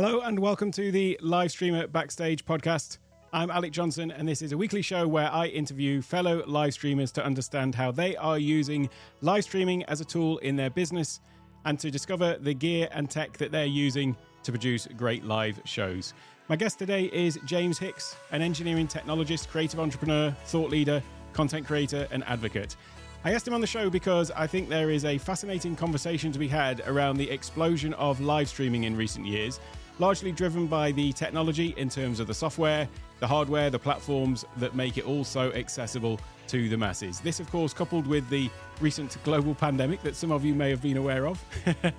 [0.00, 2.98] Hello and welcome to the Live Streamer Backstage podcast.
[3.32, 7.10] I'm Alec Johnson, and this is a weekly show where I interview fellow live streamers
[7.10, 8.88] to understand how they are using
[9.22, 11.18] live streaming as a tool in their business
[11.64, 16.14] and to discover the gear and tech that they're using to produce great live shows.
[16.46, 21.02] My guest today is James Hicks, an engineering technologist, creative entrepreneur, thought leader,
[21.32, 22.76] content creator, and advocate.
[23.24, 26.38] I asked him on the show because I think there is a fascinating conversation to
[26.38, 29.58] be had around the explosion of live streaming in recent years,
[29.98, 32.88] largely driven by the technology in terms of the software,
[33.20, 37.20] the hardware, the platforms that make it all so accessible to the masses.
[37.20, 40.82] This, of course, coupled with the recent global pandemic that some of you may have
[40.82, 41.42] been aware of.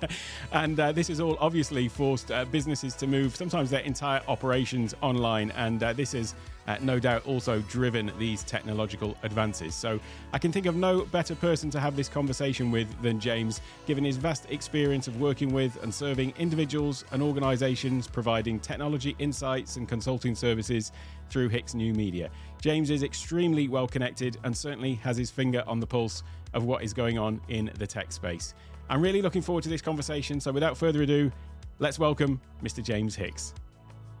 [0.52, 4.94] and uh, this has all obviously forced uh, businesses to move sometimes their entire operations
[5.02, 5.50] online.
[5.52, 6.34] And uh, this has
[6.66, 9.74] uh, no doubt also driven these technological advances.
[9.74, 9.98] So
[10.32, 14.04] I can think of no better person to have this conversation with than James, given
[14.04, 19.88] his vast experience of working with and serving individuals and organizations, providing technology insights and
[19.88, 20.92] consulting services
[21.28, 22.30] through Hicks New Media.
[22.60, 26.22] James is extremely well connected and certainly has his finger on the pulse
[26.52, 28.54] of what is going on in the tech space.
[28.90, 31.32] I'm really looking forward to this conversation, so without further ado,
[31.78, 32.82] let's welcome Mr.
[32.82, 33.54] James Hicks.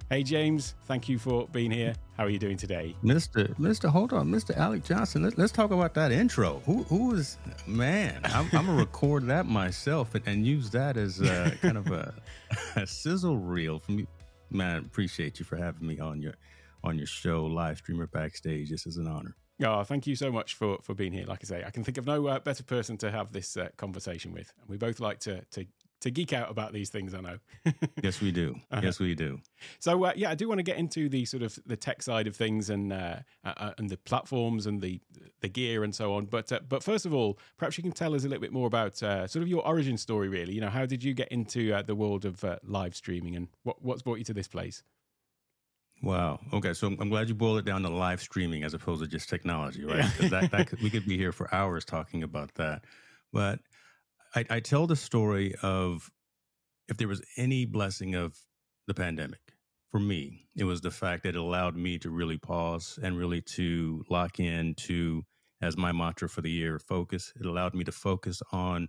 [0.08, 1.94] Hey James, thank you for being here.
[2.16, 2.96] How are you doing today?
[3.04, 3.54] Mr.
[3.58, 3.88] Mr.
[3.88, 4.56] Hold on, Mr.
[4.56, 5.22] Alec Johnson.
[5.22, 6.62] Let, us talk about that intro.
[6.66, 8.20] Who who is man?
[8.24, 12.12] I'm, I'm gonna record that myself and, and use that as a, kind of a,
[12.76, 14.08] a sizzle reel for me.
[14.50, 16.34] Man, appreciate you for having me on your
[16.82, 18.70] on your show, live streamer backstage.
[18.70, 19.36] This is an honor.
[19.62, 21.26] Oh, thank you so much for for being here.
[21.26, 23.68] Like I say, I can think of no uh, better person to have this uh,
[23.76, 24.52] conversation with.
[24.60, 25.66] And we both like to to
[26.00, 27.14] to geek out about these things.
[27.14, 27.38] I know.
[28.02, 28.56] yes, we do.
[28.70, 28.80] Uh-huh.
[28.82, 29.40] Yes, we do.
[29.78, 32.26] So uh, yeah, I do want to get into the sort of the tech side
[32.26, 35.00] of things and uh, uh, uh and the platforms and the
[35.40, 36.24] the gear and so on.
[36.24, 38.66] But uh, but first of all, perhaps you can tell us a little bit more
[38.66, 40.28] about uh, sort of your origin story.
[40.28, 43.82] Really, you know, how did you get into the world of live streaming and what
[43.82, 44.82] what's brought you to this place?
[46.02, 46.40] Wow.
[46.52, 46.72] Okay.
[46.72, 49.84] So I'm glad you boiled it down to live streaming as opposed to just technology,
[49.84, 50.04] right?
[50.04, 52.84] Because that, that could, we could be here for hours talking about that.
[53.32, 53.60] But
[54.34, 56.10] I, I tell the story of
[56.88, 58.36] if there was any blessing of
[58.86, 59.40] the pandemic
[59.90, 63.42] for me, it was the fact that it allowed me to really pause and really
[63.42, 65.24] to lock in to,
[65.60, 67.32] as my mantra for the year, focus.
[67.38, 68.88] It allowed me to focus on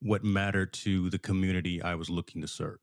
[0.00, 2.78] what mattered to the community I was looking to serve.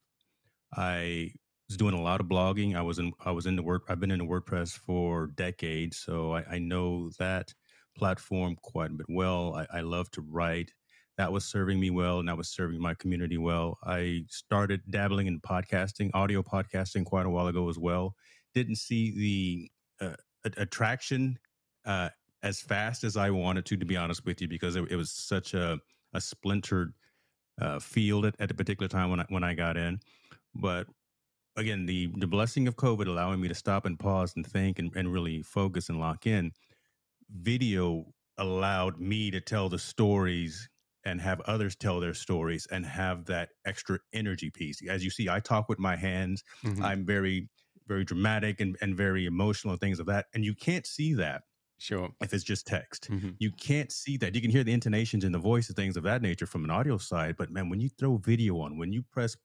[0.75, 1.31] I
[1.67, 2.75] was doing a lot of blogging.
[2.75, 5.97] I was in I was in the word I've been in the WordPress for decades,
[5.97, 7.53] so I, I know that
[7.97, 9.55] platform quite a bit well.
[9.55, 10.71] I, I, love to write.
[11.17, 13.77] That was serving me well, and that was serving my community well.
[13.85, 18.15] I started dabbling in podcasting, audio podcasting, quite a while ago as well.
[18.53, 19.69] Didn't see
[20.01, 21.39] the uh, attraction
[21.85, 22.09] uh,
[22.43, 25.11] as fast as I wanted to, to be honest with you, because it, it was
[25.11, 25.79] such a,
[26.13, 26.93] a splintered
[27.61, 29.99] uh, field at, at a particular time when I when I got in.
[30.53, 30.87] But
[31.55, 34.91] again, the the blessing of COVID allowing me to stop and pause and think and,
[34.95, 36.51] and really focus and lock in.
[37.29, 38.05] Video
[38.37, 40.69] allowed me to tell the stories
[41.05, 44.81] and have others tell their stories and have that extra energy piece.
[44.87, 46.43] As you see, I talk with my hands.
[46.63, 46.83] Mm-hmm.
[46.83, 47.49] I'm very,
[47.87, 50.25] very dramatic and, and very emotional and things of that.
[50.33, 51.43] And you can't see that.
[51.77, 52.09] Sure.
[52.21, 53.31] If it's just text, mm-hmm.
[53.37, 54.33] you can't see that.
[54.33, 56.71] You can hear the intonations and the voice and things of that nature from an
[56.71, 57.35] audio side.
[57.37, 59.35] But man, when you throw video on, when you press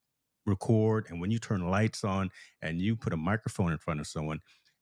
[0.47, 2.31] record and when you turn lights on
[2.63, 4.39] and you put a microphone in front of someone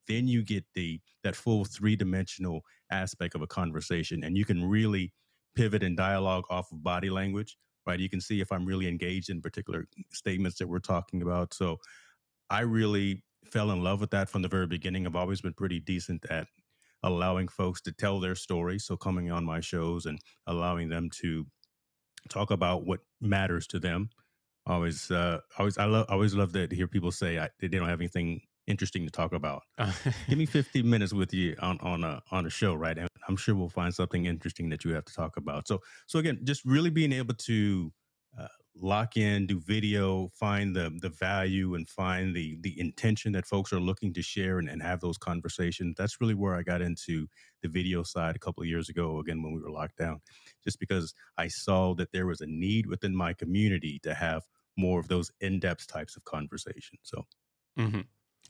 [0.06, 5.12] then you get the that full three-dimensional aspect of a conversation and you can really
[5.56, 7.56] pivot and dialogue off of body language
[7.88, 8.00] right?
[8.00, 11.54] You can see if i'm really engaged in particular statements that we're talking about.
[11.54, 11.78] So
[12.50, 15.06] i really fell in love with that from the very beginning.
[15.06, 16.46] I've always been pretty decent at
[17.02, 21.46] allowing folks to tell their stories so coming on my shows and allowing them to
[22.28, 24.10] talk about what matters to them
[24.68, 28.00] always uh always i love always love to hear people say I, they don't have
[28.00, 29.62] anything interesting to talk about.
[30.28, 32.96] Give me 15 minutes with you on on a on a show right?
[32.96, 35.66] And i'm sure we'll find something interesting that you have to talk about.
[35.66, 37.92] So so again just really being able to
[38.38, 38.46] uh,
[38.80, 43.72] lock in do video find the the value and find the the intention that folks
[43.72, 47.26] are looking to share and, and have those conversations that's really where i got into
[47.62, 50.20] the video side a couple of years ago again when we were locked down.
[50.62, 54.42] Just because i saw that there was a need within my community to have
[54.78, 57.00] more of those in-depth types of conversations.
[57.02, 57.26] So,
[57.78, 58.00] mm-hmm.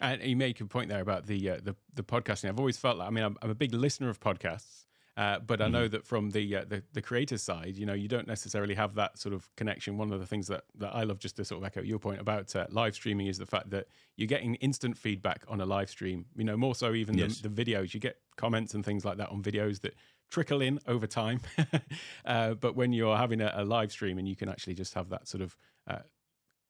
[0.00, 2.48] and you make a point there about the uh, the the podcasting.
[2.48, 4.84] I've always felt like I mean I'm, I'm a big listener of podcasts.
[5.16, 5.94] Uh, but I know mm-hmm.
[5.94, 9.19] that from the, uh, the the creator side, you know, you don't necessarily have that
[9.19, 9.98] sort of connection.
[9.98, 12.20] One of the things that, that I love, just to sort of echo your point
[12.20, 15.90] about uh, live streaming, is the fact that you're getting instant feedback on a live
[15.90, 16.26] stream.
[16.36, 17.40] You know, more so even yes.
[17.40, 17.94] the, the videos.
[17.94, 19.96] You get comments and things like that on videos that
[20.31, 21.40] trickle in over time.
[22.24, 25.08] uh, but when you're having a, a, live stream and you can actually just have
[25.08, 25.56] that sort of
[25.88, 25.98] uh,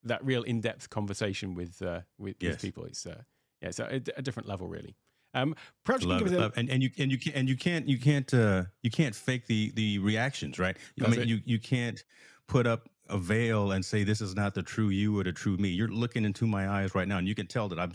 [0.05, 2.53] that real in depth conversation with uh, with, Yes.
[2.55, 2.85] with people.
[2.85, 3.23] It's uh,
[3.62, 4.97] yeah, it's a, a different level really.
[5.35, 5.55] Um,
[5.85, 7.33] perhaps you can Love give it, us a, love- and and you and you can
[7.35, 10.77] and you can't you can't uh you can't fake the the reactions, right?
[11.05, 11.29] I mean, it.
[11.29, 12.03] you you can't
[12.47, 15.56] put up a veil and say this is not the true you or the true
[15.56, 15.69] me.
[15.71, 17.93] You're looking into my eyes right now, and you can tell that I'm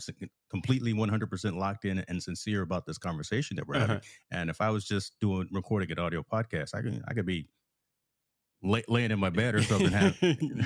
[0.50, 3.86] completely 100 percent locked in and sincere about this conversation that we're Uh-huh.
[3.86, 4.02] having.
[4.30, 7.48] And if I was just doing recording an audio podcast, I could I could be
[8.64, 9.92] lay, laying in my bed or something,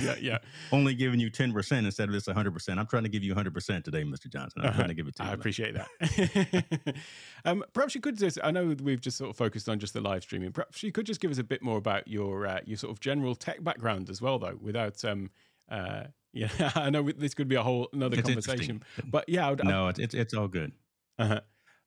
[0.00, 0.38] yeah, yeah.
[0.72, 2.78] only giving you 10 percent instead of this 100 percent.
[2.80, 4.30] I'm trying to give you 100 percent today, Mr.
[4.30, 4.62] Johnson.
[4.62, 4.76] I'm Uh-huh.
[4.78, 5.28] trying to give it to you.
[5.30, 6.94] I appreciate that.
[7.44, 10.00] um, perhaps you could just, I know we've just sort of focused on just the
[10.00, 10.52] live streaming.
[10.52, 13.00] Perhaps you could just give us a bit more about your uh, your sort of
[13.00, 15.30] general tech background as well, though, without, um,
[15.70, 19.50] uh, yeah, I know this could be a whole another It's conversation, but yeah, I
[19.50, 20.72] would, No, it's it's, it's all good.
[21.18, 21.40] uh-huh.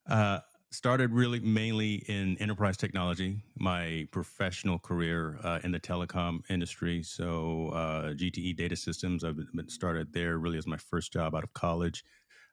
[0.10, 0.40] Uh,
[0.72, 3.44] started really mainly in enterprise technology.
[3.58, 7.04] My professional career uh, in the telecom industry.
[7.04, 9.24] So uh, GTE Data Systems.
[9.24, 12.04] I've been started there really as my first job out of college.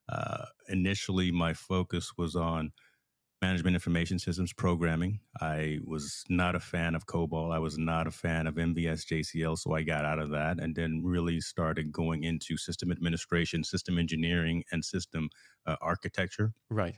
[0.09, 2.73] Uh, initially, my focus was on
[3.41, 5.21] management information systems programming.
[5.41, 7.55] I was not a fan of COBOL.
[7.55, 10.75] I was not a fan of MVS JCL, so I got out of that and
[10.75, 15.31] then really started going into system administration, system engineering, and system
[15.67, 16.97] uh, architecture right.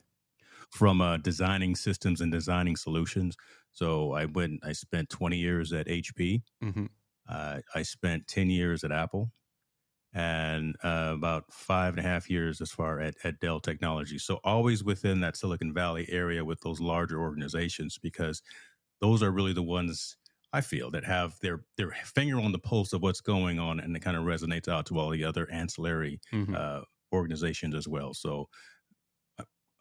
[0.70, 3.37] From uh, designing systems and designing solutions.
[3.72, 6.43] So I went, I spent 20 years at HP.
[6.62, 6.87] hmm
[7.28, 9.32] Uh, I spent 10 years at Apple
[10.12, 14.25] and uh, about five and a half years as far at, at Dell Technologies.
[14.25, 18.43] So always within that Silicon Valley area with those larger organizations because
[19.00, 20.16] those are really the ones
[20.52, 23.96] I feel that have their their finger on the pulse of what's going on and
[23.96, 26.82] it kind of resonates out to all the other ancillary hmm uh,
[27.12, 28.14] organizations as well.
[28.14, 28.49] So,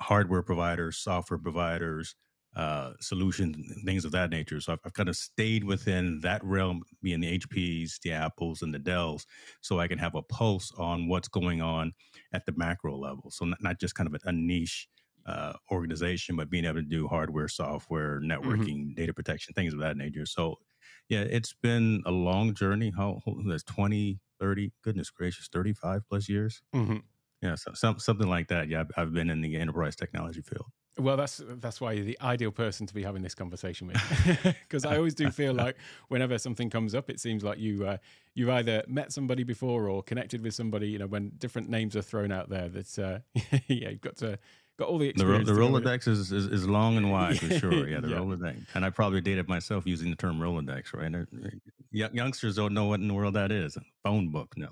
[0.02, 2.16] hardware providers, software providers,
[2.56, 3.56] uh, solutions,
[3.86, 4.60] things of that nature.
[4.60, 8.74] So, I've, I've kind of stayed within that realm, being the HPs, the Apples, and
[8.74, 9.26] the Dells,
[9.62, 11.94] so I can have a pulse on what's going on
[12.34, 13.30] at the macro level.
[13.32, 14.88] So, not, not just kind of a, a niche.
[15.26, 19.96] Uh, organization, but being able to do hardware, software, networking, data protection, things of that
[19.96, 20.26] nature.
[20.26, 20.56] So,
[21.08, 22.92] yeah, it's been a long journey.
[22.96, 26.64] How, how that's 20, 30, goodness gracious, 35 plus years.
[26.74, 27.00] hmm
[27.42, 28.68] Yeah, so, some, something like that.
[28.68, 30.66] Yeah, I've, I've been in the enterprise technology field.
[30.98, 34.84] Well, that's that's why you're the ideal person to be having this conversation with, because
[34.84, 35.78] I always do feel like
[36.10, 37.98] whenever something comes up, it seems like you uh,
[38.34, 40.90] you've either met somebody before or connected with somebody.
[40.90, 43.20] You know, when different names are thrown out there, that uh,
[43.68, 44.38] yeah, you've got to
[44.78, 45.48] got all the The, experience.
[45.48, 45.88] the to go with it.
[45.88, 47.88] Rolodex is, is, is long and wide for sure.
[47.88, 48.18] Yeah, the Yeah.
[48.18, 48.58] Rolodex.
[48.74, 51.14] And I probably dated myself using the term Rolodex, right?
[51.16, 53.78] Uh, youngsters don't know what in the world that is.
[54.04, 54.70] Phone book, no.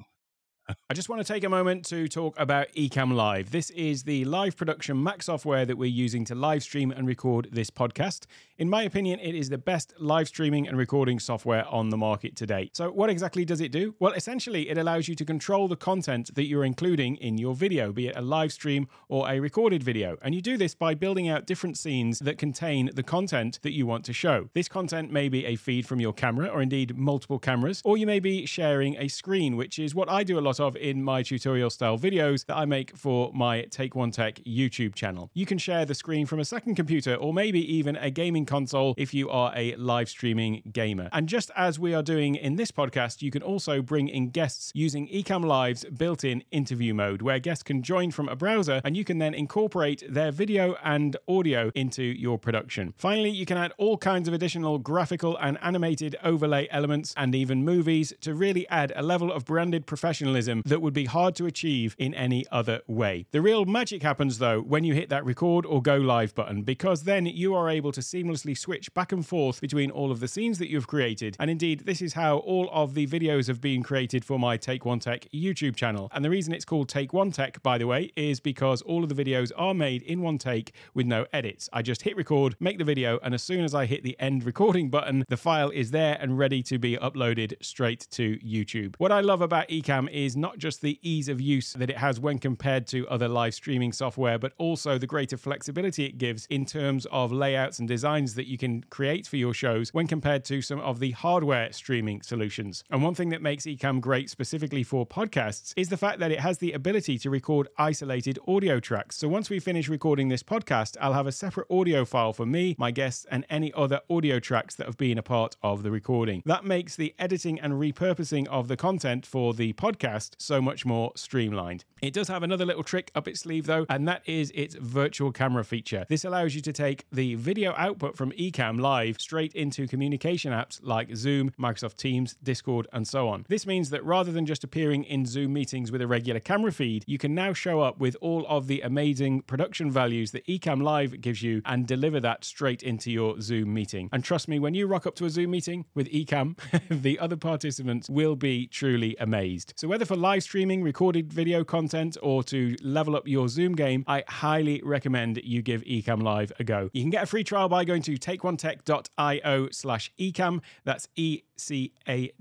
[0.68, 3.52] I just want to take a moment to talk about Ecamm Live.
[3.52, 7.48] This is the live production Mac software that we're using to live stream and record
[7.54, 8.26] this podcast.
[8.58, 12.36] In my opinion, it is the best live streaming and recording software on the market
[12.36, 12.70] today.
[12.74, 13.96] So, what exactly does it do?
[14.00, 17.94] Well, essentially, it allows you to control the content that you're including in your video,
[17.94, 20.18] be it a live stream or a recorded video.
[20.22, 23.86] And you do this by building out different scenes that contain the content that you
[23.86, 24.50] want to show.
[24.54, 28.06] This content may be a feed from your camera or indeed multiple cameras, or you
[28.06, 31.24] may be sharing a screen, which is what I do a lot of in my
[31.24, 35.30] tutorial style videos that I make for my Take One Tech YouTube channel.
[35.34, 38.94] You can share the screen from a second computer or maybe even a gaming console
[38.98, 41.10] if you are a live streaming gamer.
[41.12, 44.72] And just as we are doing in this podcast, you can also bring in guests
[44.74, 48.96] using Ecamm Live's built in interview mode, where guests can join from a browser and
[48.96, 52.94] you can then incorporate their video and audio into your production.
[52.98, 57.66] Finally, you can add all kinds of additional graphical and animated overlay elements and even
[57.66, 61.96] movies to really add a level of branded professionalism that would be hard to achieve
[61.98, 63.26] in any other way.
[63.32, 67.04] The real magic happens though when you hit that record or go live button because
[67.04, 70.58] then you are able to seamlessly switch back and forth between all of the scenes
[70.60, 71.36] that you've created.
[71.40, 74.86] And indeed, this is how all of the videos have been created for my Take
[74.86, 76.10] One Tech YouTube channel.
[76.14, 79.14] And the reason it's called Take One Tech, by the way, is because all of
[79.14, 81.70] the videos are made in one take with no edits.
[81.74, 84.46] I just hit record, make the video, and as soon as I hit the end
[84.46, 88.96] recording button, the file is there and ready to be uploaded straight to YouTube.
[88.98, 92.20] What I love about Ecamm is not just the ease of use that it has
[92.20, 96.66] when compared to other live streaming software, but also the greater flexibility it gives in
[96.66, 100.62] terms of layouts and designs that you can create for your shows when compared to
[100.62, 102.84] some of the hardware streaming solutions.
[102.90, 106.40] And one thing that makes Ecamm great specifically for podcasts is the fact that it
[106.40, 109.18] has the ability to record isolated audio tracks.
[109.18, 112.76] So once we finish recording this podcast, I'll have a separate audio file for me,
[112.78, 116.44] my guests, and any other audio tracks that have been a part of the recording.
[116.46, 120.86] That makes the editing and repurposing of the content for the podcast podcast so much
[120.86, 121.86] more streamlined.
[122.02, 125.32] It does have another little trick up its sleeve though, and that is its virtual
[125.32, 126.06] camera feature.
[126.10, 130.80] This allows you to take the video output from Ecamm Live straight into communication apps
[130.84, 133.46] like Zoom, Microsoft Teams, Discord, and so on.
[133.50, 137.04] This means that rather than just appearing in Zoom meetings with a regular camera feed,
[137.08, 141.20] you can now show up with all of the amazing production values that Ecamm Live
[141.20, 144.10] gives you and deliver that straight into your Zoom meeting.
[144.12, 146.58] And trust me, when you rock up to a Zoom meeting with Ecamm,
[146.90, 149.74] the other participants will be truly amazed.
[149.76, 154.04] So whether for live streaming, recorded video content, or to level up your Zoom game,
[154.08, 156.90] I highly recommend you give Ecamm Live a go.
[156.94, 160.62] You can get a free trial by going to takeonetech.io slash ecamm.
[160.84, 162.32] That's E C A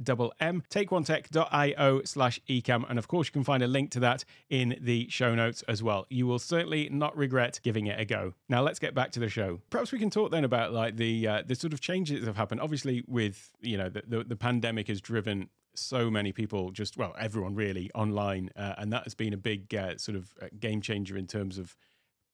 [0.41, 0.63] M.
[0.71, 2.85] Takeonetech.io slash ecamm.
[2.89, 5.83] And of course, you can find a link to that in the show notes as
[5.83, 6.07] well.
[6.11, 8.35] You will certainly not regret giving it a go.
[8.49, 9.61] Now, let's get back to the show.
[9.71, 12.37] Perhaps we can talk then about like the uh, the sort of changes that have
[12.37, 12.61] happened.
[12.61, 17.15] Obviously, with you know the, the, the pandemic has driven so many people just well
[17.19, 20.81] everyone really online uh, and that has been a big uh, sort of uh, game
[20.81, 21.77] changer in terms of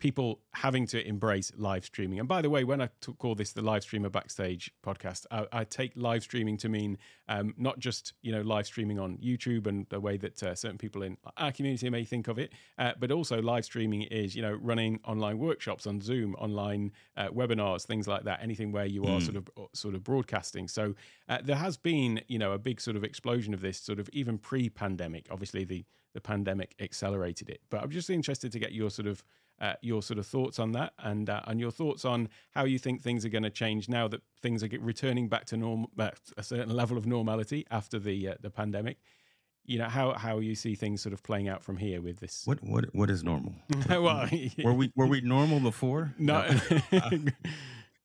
[0.03, 2.19] people having to embrace live streaming.
[2.19, 5.47] And by the way, when I t- call this the live streamer backstage podcast, I,
[5.53, 9.69] I take live streaming to mean um, not just you know live streaming on YouTube
[9.69, 12.95] and the way that uh, certain people in our community may think of it, uh,
[12.99, 17.87] but also live streaming is you know running online workshops on Zoom, online uh, webinars,
[17.87, 18.41] things like that.
[18.43, 19.23] Anything where you are mm.
[19.23, 20.67] sort of uh, sort of broadcasting.
[20.67, 20.97] So
[21.29, 24.11] uh, there has been you know a big sort of explosion of this sort of
[24.13, 25.29] even pre-pandemic.
[25.31, 29.25] Obviously the the pandemic accelerated it, but I'm just interested to get your sort of
[29.63, 32.79] uh, your sort of thoughts on that and uh, and your thoughts on how you
[32.79, 36.11] think things are going to change now that things are returning back to normal, uh,
[36.37, 38.99] a certain level of normality after the uh, the pandemic.
[39.65, 42.43] You know how how you see things sort of playing out from here with this.
[42.45, 43.55] What what what is normal?
[43.89, 44.29] well,
[44.65, 46.13] were we were we normal before?
[46.19, 46.45] No.
[46.93, 47.11] Uh,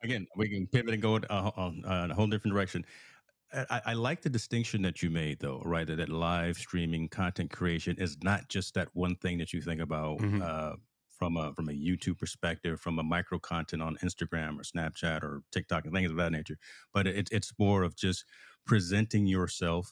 [0.03, 1.51] again, we can pivot and go in a,
[1.85, 2.85] a whole different direction.
[3.51, 5.87] I, I, like the distinction that you made, though, right?
[5.87, 9.81] That, that, live streaming content creation is not just that one thing that you think
[9.81, 10.41] about mm-hmm.
[10.41, 10.73] uh,
[11.17, 15.41] from a from a YouTube perspective, from a micro content on Instagram or Snapchat or
[15.51, 16.57] TikTok and things of that nature.
[16.93, 18.25] But it, it's more of just
[18.65, 19.91] presenting yourself,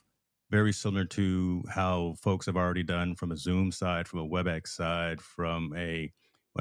[0.49, 4.67] very similar to how folks have already done from a Zoom side, from a WebEx
[4.67, 6.11] side, from a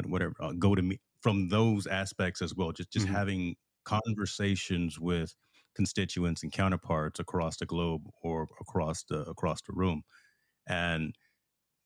[0.07, 2.73] whatever uh, go to me from those aspects as well.
[2.73, 3.15] Just just mm-hmm.
[3.15, 5.35] having conversations with
[5.75, 10.03] constituents and counterparts across the globe or across the across the room,
[10.67, 11.15] and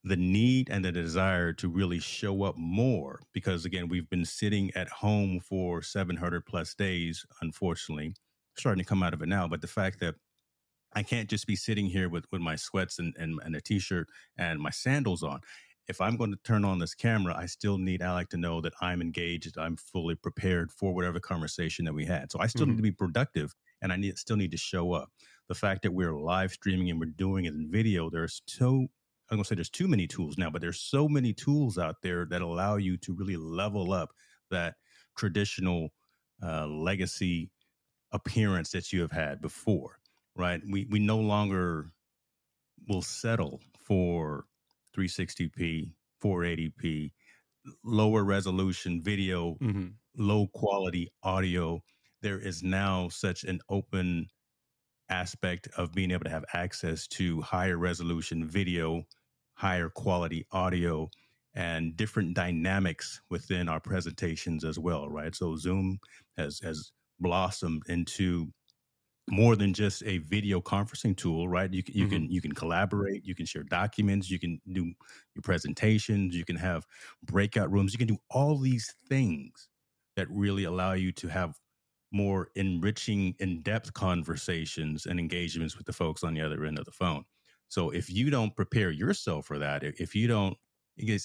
[0.09, 4.71] the need and the desire to really show up more because again we've been sitting
[4.75, 8.15] at home for 700 plus days unfortunately
[8.57, 10.15] starting to come out of it now but the fact that
[10.95, 14.09] i can't just be sitting here with with my sweats and and, and a t-shirt
[14.39, 15.41] and my sandals on.
[15.89, 18.75] If i'm going to turn on this camera i still need alec to know that
[18.81, 22.33] i'm engaged i'm fully prepared for whatever conversation that we had.
[22.33, 22.73] So i still mm-hmm.
[22.73, 25.11] need to be productive and i need, still need to show up.
[25.49, 28.89] The fact that we're live streaming and we're doing it in video there's so
[29.31, 31.97] I'm going to say there's too many tools now, but there's so many tools out
[32.03, 34.11] there that allow you to really level up
[34.51, 34.75] that
[35.17, 35.91] traditional
[36.43, 37.51] uh, legacy
[38.13, 39.99] appearance that you have had before,
[40.35, 40.61] right?
[40.71, 41.91] We we no longer
[42.89, 44.47] will settle for
[44.97, 45.93] 360p,
[46.25, 47.13] 480p,
[47.85, 49.89] lower resolution video, mm-hmm.
[50.17, 51.83] low quality audio.
[52.23, 54.29] There is now such an open
[55.11, 59.05] aspect of being able to have access to higher resolution video
[59.59, 61.11] higher quality audio
[61.55, 65.35] and different dynamics within our presentations as well, right?
[65.35, 65.99] So Zoom
[66.37, 68.47] has has blossomed into
[69.29, 71.73] more than just a video conferencing tool, right?
[71.73, 72.13] You can you mm-hmm.
[72.15, 74.85] can you can collaborate, you can share documents, you can do
[75.35, 76.87] your presentations, you can have
[77.25, 79.69] breakout rooms, you can do all these things
[80.17, 81.59] that really allow you to have
[82.13, 86.93] more enriching, in-depth conversations and engagements with the folks on the other end of the
[86.93, 87.25] phone.
[87.69, 90.57] So if you don't prepare yourself for that, if you don't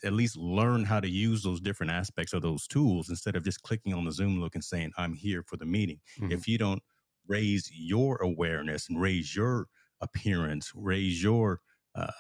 [0.03, 3.62] at least learn how to use those different aspects of those tools instead of just
[3.63, 6.00] clicking on the Zoom look and saying, I'm here for the meeting.
[6.19, 6.31] Mm-hmm.
[6.31, 6.81] If you don't
[7.27, 9.67] raise your awareness and raise your
[10.01, 11.62] appearance, raise your
[11.95, 12.12] uh,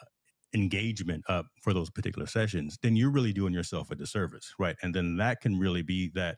[0.53, 4.75] engagement up for those particular sessions, then you're really doing yourself a disservice, right?
[4.81, 6.37] And then that can really be that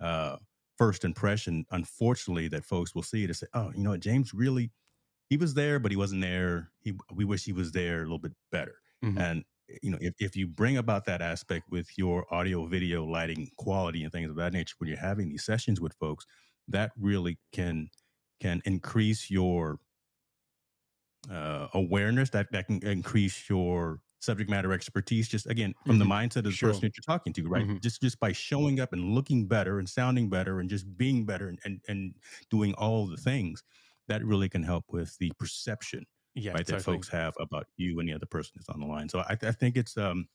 [0.00, 0.36] uh,
[0.76, 4.70] first impression, unfortunately, that folks will see to say, oh, you know what, James really
[5.28, 6.70] he was there, but he wasn't there.
[6.80, 8.76] He, we wish he was there a little bit better.
[9.04, 9.18] Mm-hmm.
[9.18, 9.44] And
[9.82, 14.02] you know, if, if you bring about that aspect with your audio, video, lighting, quality,
[14.02, 16.26] and things of that nature, when you're having these sessions with folks,
[16.68, 17.88] that really can
[18.40, 19.78] can increase your
[21.30, 22.30] uh, awareness.
[22.30, 25.28] That that can increase your subject matter expertise.
[25.28, 26.08] Just again, from mm-hmm.
[26.08, 26.70] the mindset of the sure.
[26.70, 27.64] person that you're talking to, right?
[27.64, 27.78] Mm-hmm.
[27.78, 31.48] Just just by showing up and looking better and sounding better and just being better
[31.48, 32.14] and and, and
[32.50, 33.62] doing all the things
[34.08, 36.66] that really can help with the perception yeah, right?
[36.66, 36.68] totally.
[36.68, 39.08] That folks have about you and the other person that's on the line.
[39.08, 40.28] So I, I think it's um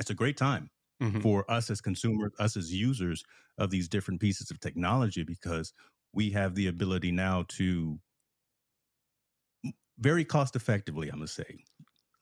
[0.00, 1.22] it's a great time Mhm.
[1.22, 3.24] for us as consumers, us as users
[3.58, 5.72] of these different pieces of technology, because
[6.12, 8.00] we have the ability now to
[9.98, 11.64] very cost effectively, I'm gonna say,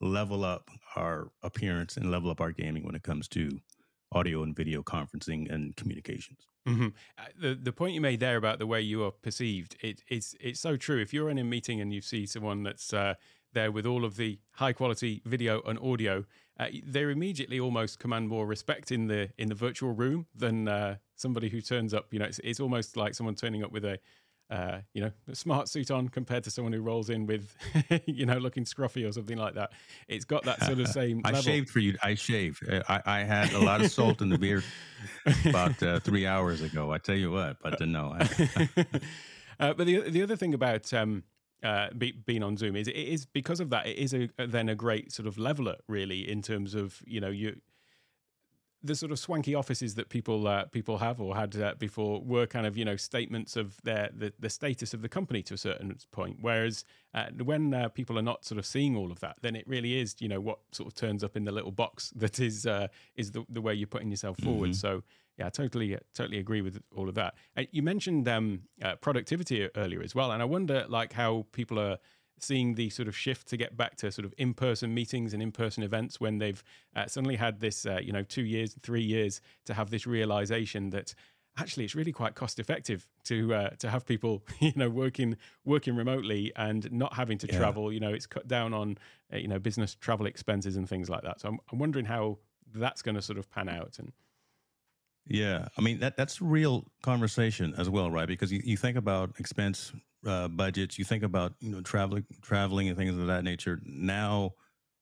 [0.01, 3.61] level up our appearance and level up our gaming when it comes to
[4.13, 6.41] audio and video conferencing and communications.
[6.67, 6.89] hmm
[7.41, 10.61] The the point you made there about the way you are perceived, it, it's it's
[10.61, 11.01] so true.
[11.01, 13.15] If you're in a meeting and you see someone that's uh,
[13.53, 16.25] there with all of the high quality video and audio,
[16.59, 20.97] uh, they immediately almost command more respect in the in the virtual room than uh,
[21.17, 22.13] somebody who turns up.
[22.13, 23.99] You know, it's, it's almost like someone turning up with a
[24.51, 27.55] uh, you know a smart suit on compared to someone who rolls in with
[28.07, 29.71] you know looking scruffy or something like that.
[30.09, 31.23] It's got that sort of same.
[31.25, 31.43] I level.
[31.43, 31.97] shaved for you.
[32.03, 32.69] I shaved.
[32.69, 34.65] Uh, I, I had a lot of salt in the beard
[35.45, 36.93] about uh, three hours ago.
[36.93, 38.17] I tell you what, but uh, no.
[38.19, 38.69] I,
[39.61, 41.23] uh, but the the other thing about um,
[41.63, 43.87] uh, be, being on Zoom is it is because of that.
[43.87, 47.31] It is a, then a great sort of leveler, really, in terms of you know
[47.31, 47.61] you
[48.83, 52.47] the sort of swanky offices that people uh, people have or had uh, before were
[52.47, 55.59] kind of you know statements of their the, the status of the company to a
[55.59, 56.39] certain point.
[56.41, 56.85] Whereas
[57.15, 59.99] uh, when uh, people are not sort of seeing all of that, then it really
[60.01, 62.89] is you know what sort of turns up in the little box that is uh,
[63.17, 64.71] is the, the way you're putting yourself forward.
[64.71, 64.77] Mhm.
[64.77, 65.03] So
[65.39, 67.35] yeah, I totally totally agree with all of that.
[67.57, 71.79] Uh, you mentioned um, uh, productivity earlier as well, and I wonder like how people
[71.79, 71.99] are
[72.43, 75.83] seeing the sort of shift to get back to sort of in-person meetings and in-person
[75.83, 76.63] events when they've
[76.97, 80.91] uh, suddenly had this uh, you know two years three years to have this realization
[80.91, 81.15] that
[81.59, 85.95] actually it's really quite cost effective to uh, to have people you know working working
[85.97, 87.59] remotely and not having to Yeah.
[87.59, 87.93] travel.
[87.93, 88.99] You know it's cut down on
[89.33, 91.41] uh, you know business travel expenses and things like that.
[91.41, 92.39] So i'm, I'm wondering how
[92.73, 94.13] that's going to sort of pan out and
[95.27, 98.27] Yeah, I mean that that's real conversation as well, right?
[98.27, 99.93] Because you, you think about expense
[100.27, 103.81] uh, budgets, you think about you know traveling, traveling and things of that nature.
[103.85, 104.53] Now,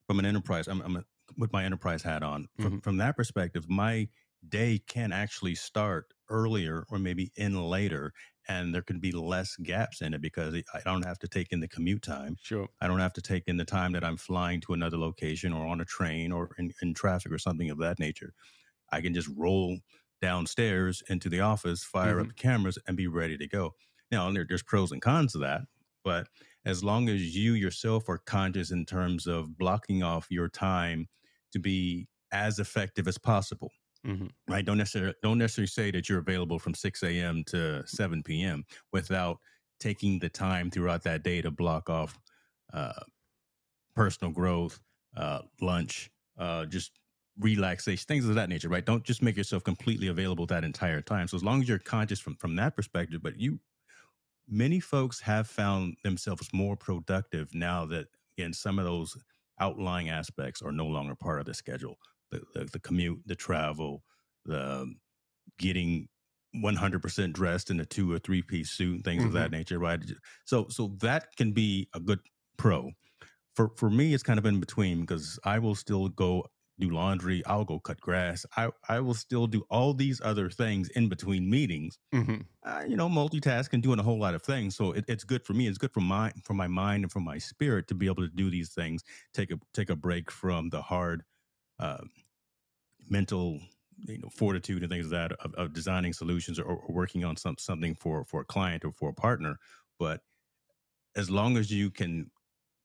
[0.07, 1.05] from an enterprise, I'm, I'm a,
[1.37, 2.49] with my enterprise hat on.
[2.59, 4.09] From from that perspective, my
[4.47, 8.13] day can actually start earlier or maybe in later,
[8.49, 11.61] and there can be less gaps in it because I don't have to take in
[11.61, 12.37] the commute time.
[12.41, 15.53] sure I don't have to take in the time that I'm flying to another location
[15.55, 18.35] or on a train or in, in traffic or something of that nature.
[18.91, 19.79] I can just roll
[20.21, 23.75] downstairs into the office, fire up the cameras, and be ready to go.
[24.11, 25.63] Now, there's pros and cons to that,
[26.05, 26.29] but
[26.65, 31.09] as long as you yourself are conscious in terms of blocking off your time
[31.53, 33.71] to be as effective as possible,
[34.05, 34.65] hmm right?
[34.65, 37.45] Don't necessarily don't necessarily say that you're available from 6 a.m.
[37.47, 38.65] to 7 p.m.
[38.93, 39.39] without
[39.81, 42.19] taking the time throughout that day to block off
[42.73, 43.01] uh,
[43.95, 44.81] personal growth,
[45.17, 46.99] uh, lunch, uh, just
[47.39, 48.85] relaxation, things of that nature, right?
[48.85, 51.29] Don't just make yourself completely available that entire time.
[51.29, 53.61] So as long as you're conscious from from that perspective, but you
[54.49, 59.17] many folks have found themselves more productive now that again some of those
[59.61, 61.99] outlying aspects are no longer part of the schedule.
[62.31, 64.03] The the, the commute, the travel,
[64.45, 64.97] the um,
[65.59, 66.09] getting
[66.57, 70.01] 100% dressed in a two or three piece suit things of that nature right
[70.47, 72.21] so so that can be a good
[72.57, 72.91] pro
[73.55, 76.43] for for me it's kind of in between because i will still go
[76.79, 80.89] do laundry i'll go cut grass i i will still do all these other things
[80.91, 81.99] in between meetings.
[82.13, 85.25] Hmm uh, you know multitask and doing a whole lot of things so it, it's
[85.25, 87.95] good for me it's good for my for my mind and for my spirit to
[87.95, 91.25] be able to do these things take a take a break from the hard
[91.79, 92.03] uh,
[93.09, 93.61] mental
[94.07, 97.37] you know fortitude and things of that of, of designing solutions or, or working on
[97.37, 99.59] some, something for for a client or for a partner
[99.99, 100.21] but
[101.17, 102.31] as long as you can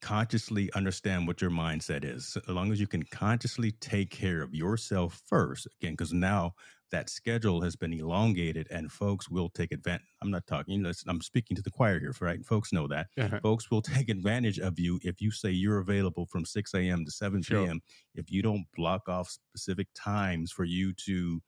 [0.04, 4.54] consciously understand what your mindset is as long as you can consciously take care of
[4.54, 6.52] yourself first again because now
[6.92, 11.22] that schedule has been elongated and folks will take advantage i'm not talking listen, i'm
[11.22, 13.42] speaking to the choir here right folks know that Uh-huh.
[13.42, 17.06] folks will take advantage of you if you say you're available from 6 a.m.
[17.06, 17.68] to 7 Sure.
[17.68, 17.80] p.m.
[18.14, 21.42] If you don't block off specific times for you to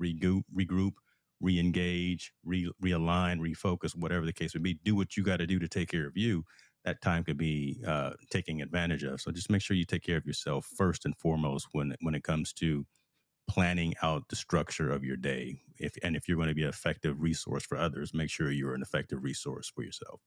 [0.00, 0.92] regroup, regroup,
[1.40, 5.58] re-engage, re- realign, refocus, whatever the case would be, do what you got to do
[5.58, 6.44] to take care of you.
[6.84, 9.20] That time could be uh, taking advantage of.
[9.20, 12.24] So just make sure you take care of yourself first and foremost when when it
[12.24, 12.86] comes to
[13.48, 15.62] planning out the structure of your day.
[15.78, 18.74] If and if you're going to be an effective resource for others, make sure you're
[18.74, 20.22] an effective resource for yourself.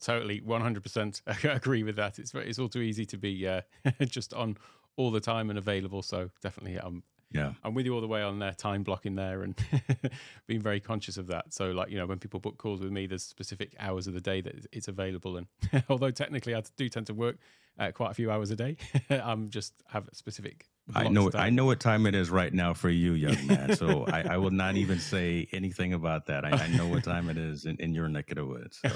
[0.00, 3.62] Totally 100% agree with that it's it's all too easy to be uh,
[4.06, 4.56] just on
[4.96, 7.52] all the time and available so definitely i'm Yeah.
[7.62, 9.54] i'm with you all the way on uh, time blocking there and
[10.46, 13.06] being very conscious of that so like you know when people book calls with me
[13.06, 15.46] there's specific hours of the day that it's available and
[15.90, 17.36] although technically i do tend to work
[17.78, 18.76] uh, quite a few hours a day.
[19.10, 20.66] I'm just have a specific.
[20.94, 21.30] I know.
[21.34, 23.76] I know what time it is right now for you, young man.
[23.76, 26.46] So I, I, will not even say anything about that.
[26.46, 28.80] I, I know what time it is in, in, your neck of the woods.
[28.80, 28.90] So.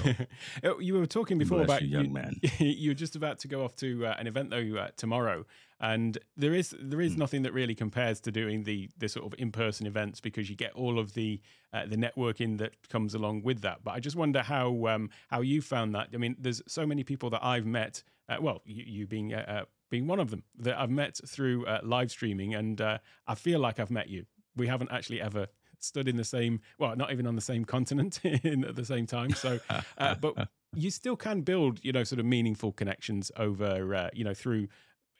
[0.63, 2.41] Oh, you were talking before Bless about you, young man.
[2.57, 5.45] You're just about to go off to uh, an event though uh, tomorrow,
[5.83, 7.17] and there is there is mm.
[7.17, 10.55] nothing that really compares to doing the the sort of in person events because you
[10.55, 11.41] get all of the
[11.73, 13.83] uh, the networking that comes along with that.
[13.83, 16.07] But I just wonder how um, how you found that.
[16.13, 18.01] I mean, there's so many people that I've met.
[18.29, 21.65] Uh, well, you, you being uh, uh, being one of them that I've met through
[21.65, 24.25] uh, live streaming, and uh, I feel like I've met you.
[24.55, 25.47] We haven't actually ever
[25.79, 29.05] stood in the same, well, not even on the same continent in, at the same
[29.05, 29.31] time.
[29.31, 29.59] So,
[29.97, 34.23] uh, but you still can build, you know, sort of meaningful connections over, uh, you
[34.23, 34.69] know, through,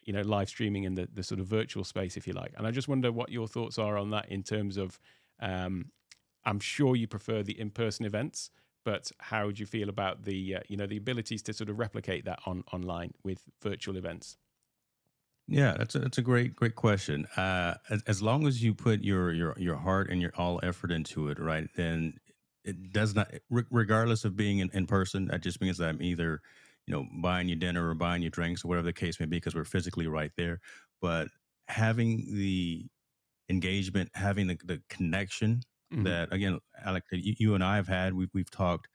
[0.04, 2.52] you know, live streaming in the, the sort of virtual space, if you like.
[2.56, 4.98] And I just wonder what your thoughts are on that in terms of,
[5.40, 5.90] um,
[6.44, 8.50] I'm sure you prefer the in-person events,
[8.84, 11.78] but how do you feel about the, uh, you know, the abilities to sort of
[11.78, 14.36] replicate that on online with virtual events?
[15.46, 17.26] Yeah, that's a, that's a great great question.
[17.36, 20.90] Uh, as, as long as you put your your your heart and your all effort
[20.90, 21.68] into it, right?
[21.76, 22.14] Then
[22.64, 23.30] it does not,
[23.70, 25.26] regardless of being in, in person.
[25.26, 26.40] That just means I'm either
[26.86, 29.36] you know buying you dinner or buying you drinks or whatever the case may be
[29.36, 30.60] because we're physically right there.
[31.00, 31.28] But
[31.68, 32.86] having the
[33.48, 36.04] engagement, having the, the connection mm-hmm.
[36.04, 38.14] that again, Alec, you, you and I have had.
[38.14, 38.88] We've we've talked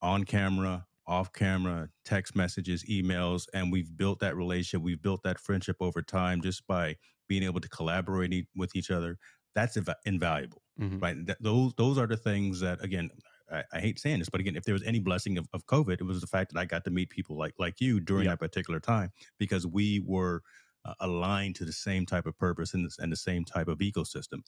[0.00, 4.82] on camera, off camera, text messages, emails, and we've built that relationship.
[4.82, 6.96] We've built that friendship over time just by
[7.28, 9.18] being able to collaborate with each other.
[9.54, 10.98] That's inv- invaluable, mm-hmm.
[10.98, 11.16] right?
[11.26, 13.10] Th- those those are the things that again.
[13.50, 16.00] I, I, hate saying this, but again, if there was any blessing of, of COVID,
[16.00, 18.38] it was the fact that I got to meet people like like you during that
[18.38, 20.42] particular time because we were
[20.84, 24.40] uh, aligned to the same type of purpose and, and the same type of ecosystem.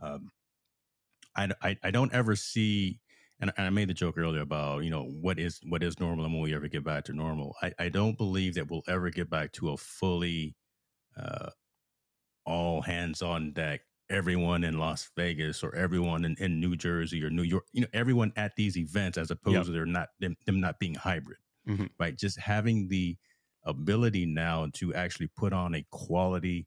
[0.00, 0.30] Um,
[1.36, 3.00] I, I, I don't ever see
[3.42, 6.24] and, and I made the joke earlier about you know what is what is normal
[6.24, 7.56] and will we ever get back to normal.
[7.60, 10.54] I, I don't believe that we'll ever get back to a fully
[11.20, 11.50] uh,
[12.46, 13.82] all hands on deck.
[14.12, 17.88] Everyone in Las Vegas or everyone in, in New Jersey or New York, you know,
[17.92, 19.64] everyone at these events, as opposed yep.
[19.64, 21.86] to they're not them, them not being hybrid, mm-hmm.
[21.98, 22.16] right?
[22.16, 23.16] Just having the
[23.64, 26.66] ability now to actually put on a quality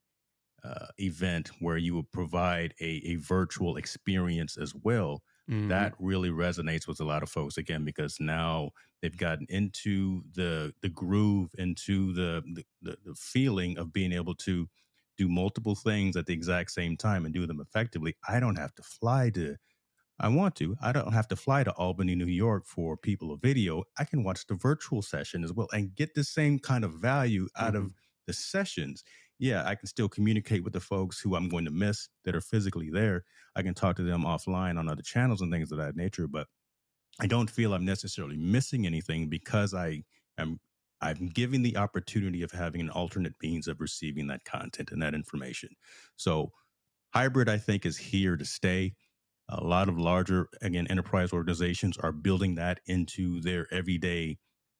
[0.63, 5.67] uh, event where you would provide a, a virtual experience as well Mm-hmm.
[5.67, 10.73] That really resonates with a lot of folks again because now they've gotten into the
[10.81, 12.43] the groove, into the
[12.81, 14.67] the, the feeling of being able to
[15.17, 18.15] do multiple things at the exact same time and do them effectively.
[18.27, 19.55] I don't have to fly to
[20.17, 20.77] I want to.
[20.81, 23.83] I don't have to fly to Albany, New York for people of video.
[23.99, 27.49] I can watch the virtual session as well and get the same kind of value
[27.57, 27.87] out mm-hmm.
[27.87, 27.93] of
[28.25, 29.03] the sessions
[29.39, 32.41] yeah, I can still communicate with the folks who I'm going to miss that are
[32.41, 33.25] physically there.
[33.55, 36.47] I can talk to them offline on other channels and things of that nature, but
[37.19, 40.03] I don't feel I'm necessarily missing anything because I
[40.37, 40.59] am
[41.01, 45.13] I'm giving the opportunity of having an alternate means of receiving that content and that
[45.13, 45.69] information.
[46.15, 46.51] So
[47.13, 48.93] hybrid I think is here to stay.
[49.49, 54.37] A lot of larger again enterprise organizations are building that into their everyday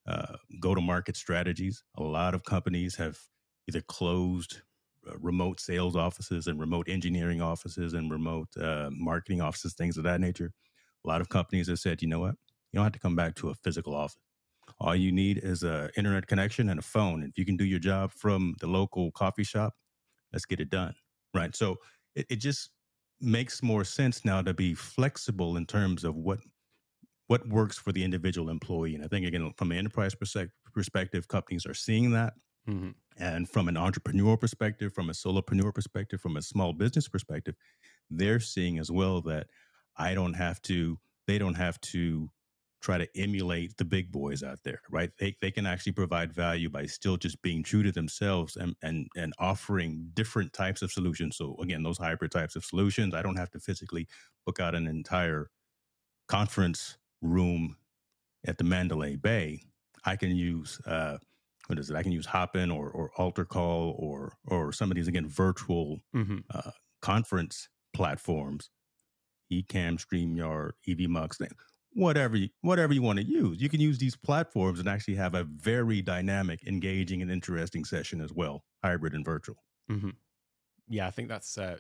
[0.08, 1.84] uh, go to market strategies.
[1.98, 3.18] A lot of companies have
[3.68, 4.62] either closed
[5.08, 10.04] uh, remote sales offices and remote engineering offices and remote uh, marketing offices, things of
[10.04, 10.52] that nature.
[11.04, 12.36] A lot of companies have said, you know what,
[12.72, 14.18] you don't have to come back to a physical office.
[14.80, 17.24] All you need is an internet connection and a phone.
[17.24, 19.74] If you can do your job from the local coffee shop,
[20.34, 20.94] let's get it done.
[21.34, 21.56] Right.
[21.56, 21.78] So
[22.16, 22.72] it, it just
[23.22, 26.40] makes more sense now to be flexible in terms of what
[27.28, 28.94] what works for the individual employee.
[28.94, 32.34] And I think again, from an enterprise perspective, companies are seeing that
[32.70, 32.92] Mm-hmm.
[33.18, 37.56] And from an entrepreneur perspective, from a solopreneur perspective, from a small business perspective,
[38.10, 39.48] they're seeing as well that
[39.98, 42.30] I don't have to, they don't have to
[42.86, 45.10] try to emulate the big boys out there, right?
[45.18, 49.08] They, they can actually provide value by still just being true to themselves and, and,
[49.16, 51.36] and offering different types of solutions.
[51.36, 54.08] So again, those hybrid types of solutions, I don't have to physically
[54.46, 55.50] book out an entire
[56.28, 57.76] conference room
[58.46, 59.64] at the Mandalay Bay.
[60.06, 61.18] I can use, uh,
[61.66, 61.96] what is it?
[61.96, 66.00] I can use Hopin or or Alter Call or or some of these again virtual
[66.16, 66.38] mm-hmm.
[66.54, 66.70] uh,
[67.02, 68.70] conference platforms,
[69.52, 71.40] Ecamm, Streamyard, EVMux,
[71.96, 73.62] whatever you, whatever you want to use.
[73.62, 78.22] You can use these platforms and actually have a very dynamic, engaging, and interesting session
[78.22, 79.58] as well, hybrid and virtual.
[79.90, 80.10] Mm-hmm.
[80.88, 81.78] Yeah, I think that's uh,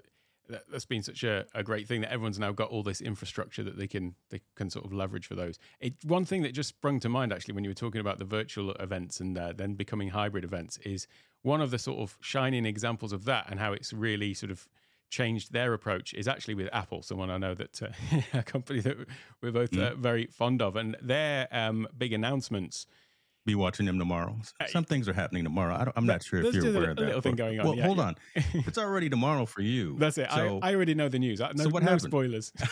[0.49, 3.63] that, has been such a, a, great thing that everyone's now got all this infrastructure
[3.63, 5.59] that they can they can sort of leverage for those.
[5.79, 8.25] It, one thing that just sprung to mind actually when you were talking about the
[8.25, 11.07] virtual events and uh, then becoming hybrid events is
[11.41, 14.67] one of the sort of shining examples of that and how it's really sort of
[15.09, 17.87] changed their approach is actually with Apple, someone I know that uh,
[18.33, 18.97] a company that
[19.41, 19.97] we're both uh, mm.
[19.97, 22.87] very fond of, and their um, big announcements
[23.45, 24.35] be watching them tomorrow.
[24.67, 25.75] Some things are happening tomorrow.
[25.75, 27.05] I am not sure if you're aware of that.
[27.05, 27.65] little thing going on.
[27.65, 28.03] Well, yeah, hold yeah.
[28.05, 28.15] on.
[28.67, 29.95] It's already tomorrow for you.
[29.99, 30.29] That's it.
[30.33, 31.39] So, I, I already know the news.
[31.39, 32.01] No, So what no happened?
[32.09, 32.51] spoilers.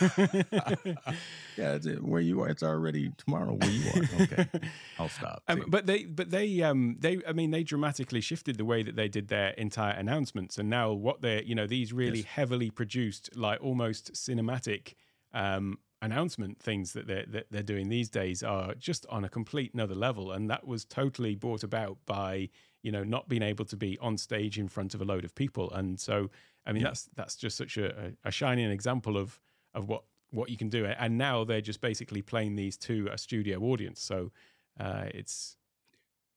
[1.56, 4.22] yeah, it's, where you are, it's already tomorrow where you are.
[4.22, 4.46] Okay,
[4.98, 5.42] I'll stop.
[5.48, 8.96] Um, but they, but they, um, they, I mean, they dramatically shifted the way that
[8.96, 12.26] they did their entire announcements, and now what they're, you know, these really Yes.
[12.26, 14.94] heavily produced, like almost cinematic
[15.32, 19.72] um, announcement things that they're that they're doing these days are just on a complete
[19.74, 22.48] another level, and that was totally brought about by
[22.82, 25.34] you know not being able to be on stage in front of a load of
[25.34, 26.30] people, and so
[26.66, 26.88] I mean Yeah.
[26.88, 29.40] that's that's just such a, a, shining example of
[29.72, 33.18] of what what you can do, and now they're just basically playing these to a
[33.18, 34.32] studio audience, so
[34.78, 35.56] uh, it's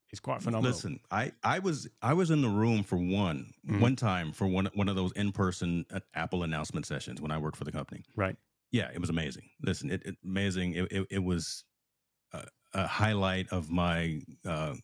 [0.09, 0.71] it's quite phenomenal.
[0.71, 3.81] Listen, I I was I was in the room for one Mhm.
[3.81, 7.57] one time for one one of those in person Apple announcement sessions when I worked
[7.57, 8.03] for the company.
[8.15, 8.37] Right.
[8.71, 9.49] Yeah, it was amazing.
[9.61, 10.73] Listen, it, it amazing.
[10.73, 11.63] It it, it was
[12.33, 14.75] a, a highlight of my uh,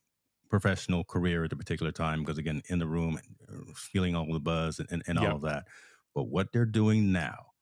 [0.49, 3.19] professional career at the particular time because again, in the room,
[3.49, 5.19] uh, feeling all the buzz and, and, and Yeah.
[5.19, 5.65] all of that.
[6.15, 7.52] But what they're doing now,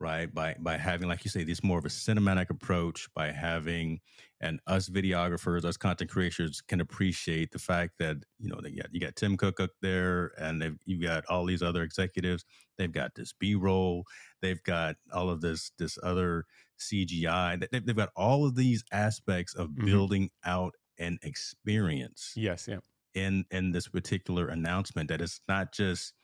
[0.00, 4.00] right, by by having, like you say, this more of a cinematic approach, by having
[4.40, 8.86] and us videographers, us content creators can appreciate the fact that you know they got
[8.92, 12.44] you got Tim Cook up there, and they've you got all these other executives.
[12.78, 14.04] They've got this B roll.
[14.42, 16.46] They've got all of this this other
[16.78, 17.56] CGI.
[17.60, 19.84] They- They've got all of these aspects of Mhm.
[19.84, 22.66] building out an experience Yes.
[22.68, 22.78] Yeah.
[23.14, 25.08] in in this particular announcement.
[25.08, 26.14] That it's not just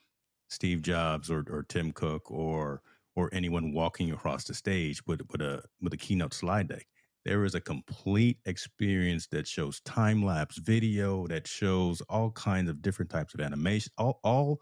[0.49, 2.81] Steve Jobs or or Tim Cook or
[3.17, 6.87] or anyone walking across the stage with with a with a keynote slide deck.
[7.25, 12.81] There is a complete experience that shows time lapse video, that shows all kinds of
[12.83, 14.61] different types of animation, all all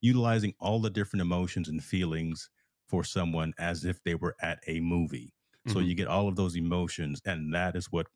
[0.00, 2.50] utilizing all the different emotions and feelings
[2.88, 5.34] for someone as if they were at a movie.
[5.66, 5.80] So Mhm.
[5.80, 8.06] you get all of those emotions, and that is what,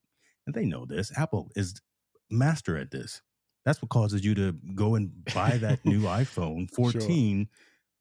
[0.47, 1.17] and they know this.
[1.19, 1.81] Apple is
[2.31, 3.23] master at this.
[3.65, 7.49] That's what causes you to go and buy that new iPhone 14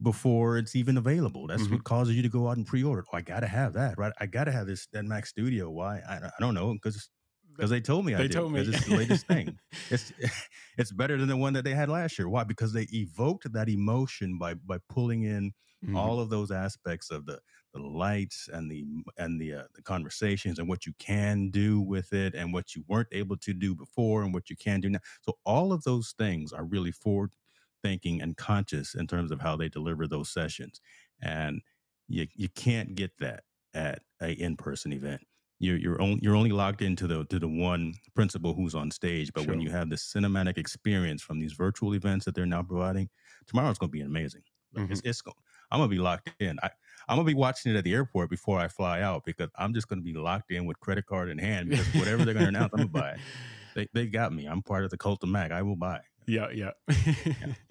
[0.02, 1.48] before it's even available.
[1.48, 1.72] That's Mhm.
[1.72, 3.04] what causes you to go out and pre-order.
[3.14, 4.14] Oh, I got to have that, right?
[4.20, 5.70] I got to have this that Mac Studio.
[5.70, 6.00] Why?
[6.00, 7.10] I, I don't know because
[7.56, 8.66] because they told me I They did, told me.
[8.68, 9.60] it's the latest thing.
[9.90, 10.12] It's
[10.78, 12.30] it's better than the one that they had last year.
[12.30, 12.44] Why?
[12.44, 15.52] Because they evoked that emotion by by pulling in
[15.88, 16.10] Mhm.
[16.10, 17.42] all of those aspects of the
[17.74, 18.86] the lights and the
[19.18, 22.84] and the uh, the conversations and what you can do with it and what you
[22.88, 25.00] weren't able to do before and what you can do now.
[25.22, 27.32] So all of those things are really forward
[27.84, 30.82] thinking and conscious in terms of how they deliver those sessions.
[31.22, 31.62] And
[32.08, 35.22] you you can't get that at a in person event.
[35.60, 39.32] You're you're only you're only locked into the to the one principal who's on stage.
[39.34, 43.10] But when you have the cinematic experience from these virtual events that they're now providing,
[43.48, 44.44] tomorrow's going to be amazing.
[44.74, 45.10] Like, It's, mm-hmm.
[45.10, 45.36] it's going.
[45.72, 46.58] I'm gonna be locked in.
[46.64, 46.70] I,
[47.08, 49.88] I'm gonna be watching it at the airport before I fly out because I'm just
[49.88, 52.80] gonna be locked in with credit card in hand because whatever they're gonna announce, I'm
[52.80, 53.20] gonna buy it.
[53.76, 54.48] They they got me.
[54.48, 55.52] I'm part of the cult of Mac.
[55.52, 56.00] I will buy.
[56.26, 56.72] Yeah, yeah.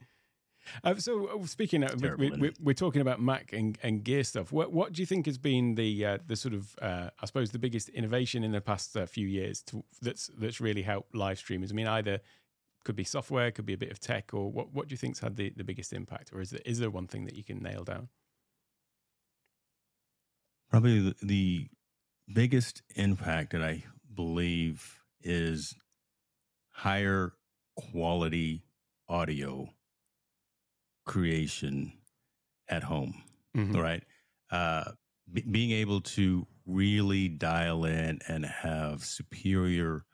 [0.85, 2.59] Uh, so uh, speaking of, Terrible, we, isn't we, it?
[2.61, 4.52] we're talking about Mac and, and gear stuff.
[4.52, 7.50] What what do you think has been the uh, the sort of uh, I suppose
[7.50, 11.38] the biggest innovation in the past uh, few years to, that's that's really helped live
[11.38, 11.70] streamers?
[11.70, 12.20] I mean, either
[12.85, 15.20] could be software, could be a bit of tech, or what what do you think's
[15.20, 17.62] had the, the biggest impact, or is there is there one thing that you can
[17.62, 18.09] nail down?
[20.70, 21.68] Probably the, the
[22.33, 25.74] biggest impact that I believe is
[26.70, 27.33] higher
[27.74, 28.64] quality
[29.09, 29.68] audio
[31.09, 31.99] creation
[32.68, 33.25] at home.
[33.55, 33.83] Mhm.
[33.83, 34.05] right?
[34.51, 34.92] Uh,
[35.33, 40.05] be being able to really dial in and have superior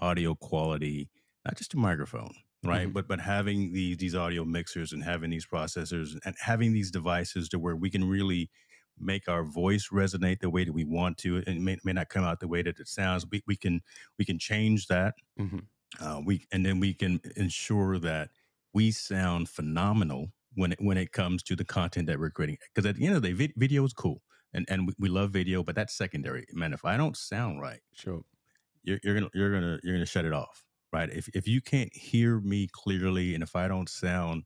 [0.00, 1.10] audio quality,
[1.44, 2.34] not just a microphone,
[2.64, 2.86] right?
[2.86, 2.92] Mhm.
[2.92, 7.48] But but having these these audio mixers and having these processors and having these devices
[7.50, 8.50] to where we can really
[8.98, 12.08] make our voice resonate the way that we want to, and it may, may not
[12.10, 13.26] come out the way that it sounds.
[13.30, 13.82] We we can
[14.18, 15.14] we can change that.
[15.36, 15.68] Mhm.
[15.98, 18.30] Uh, we and then we can ensure that
[18.72, 22.58] we sound phenomenal when it when it comes to the content that we're creating.
[22.74, 25.08] Because at the end of the day, vid- video is cool, and and we, we
[25.08, 26.46] love video, but that's secondary.
[26.52, 28.24] Man, if I don't sound right, Sure.
[28.82, 31.10] you're, you're gonna you're gonna you're gonna shut it off, right?
[31.10, 34.44] If if you can't hear me clearly, and if I don't sound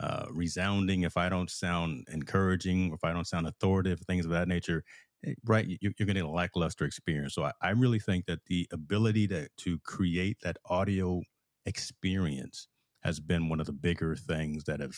[0.00, 4.48] uh, resounding, if I don't sound encouraging, if I don't sound authoritative, things of that
[4.48, 4.84] nature,
[5.24, 5.66] eh, right?
[5.66, 7.34] You, you're gonna get a lackluster experience.
[7.34, 11.22] So I, I really think that the ability to to create that audio
[11.64, 12.68] experience
[13.02, 14.94] has been one of the bigger things that have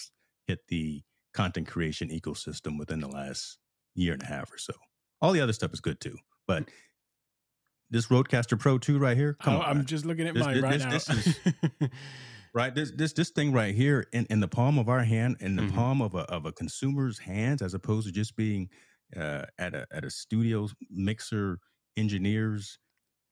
[0.48, 1.02] hit the
[1.34, 3.58] content creation ecosystem within the last
[3.94, 4.72] year and a half or so.
[5.20, 6.16] All the other stuff is good too,
[6.48, 6.68] but
[7.90, 10.62] this Rodecaster Pro 2 right here, Oh, on, I'm just looking at This- mine this-
[10.62, 11.14] right this- now.
[11.14, 11.90] this
[12.54, 15.54] right this this this thing right here in, in the palm of our hand in
[15.54, 15.74] the Mhm.
[15.74, 18.68] palm of a of a consumer's hands as opposed to just being
[19.16, 21.58] uh, at a at a studio mixer
[21.96, 22.78] engineer's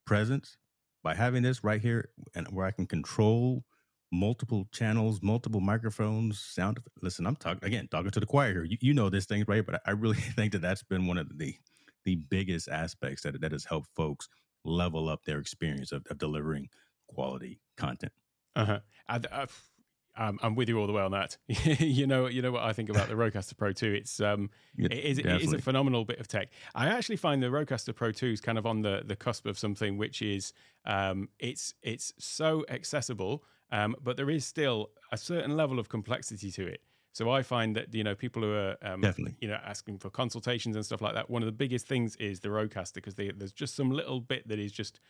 [0.06, 0.56] presence
[1.02, 3.64] by having this right here and where I can control
[4.12, 6.78] multiple channels, multiple microphones, sound.
[7.02, 8.64] Listen, I'm talking again, talking to the choir here.
[8.64, 9.64] You, you know this thing, right?
[9.64, 11.54] But I really think that that's been one of the
[12.04, 14.28] the biggest aspects that that has helped folks
[14.64, 16.68] level up their experience of, of delivering
[17.08, 18.12] quality content.
[18.54, 18.80] Uh-huh.
[19.08, 19.46] I, I,
[20.16, 21.36] I'm, I'm with you all the way on that.
[21.78, 23.92] you know, you know what I think about the Rodecaster Pro 2.
[23.92, 26.48] It's um, it is, it is a phenomenal bit of tech.
[26.74, 29.58] I actually find the Rodecaster Pro 2 is kind of on the the cusp of
[29.58, 30.52] something which is
[30.86, 36.50] um, it's it's so accessible, um, but there is still a certain level of complexity
[36.52, 36.80] to it.
[37.12, 40.10] So I find that you know people who are um, definitely you know asking for
[40.10, 41.30] consultations and stuff like that.
[41.30, 44.58] One of the biggest things is the Rodecaster because there's just some little bit that
[44.58, 45.00] is just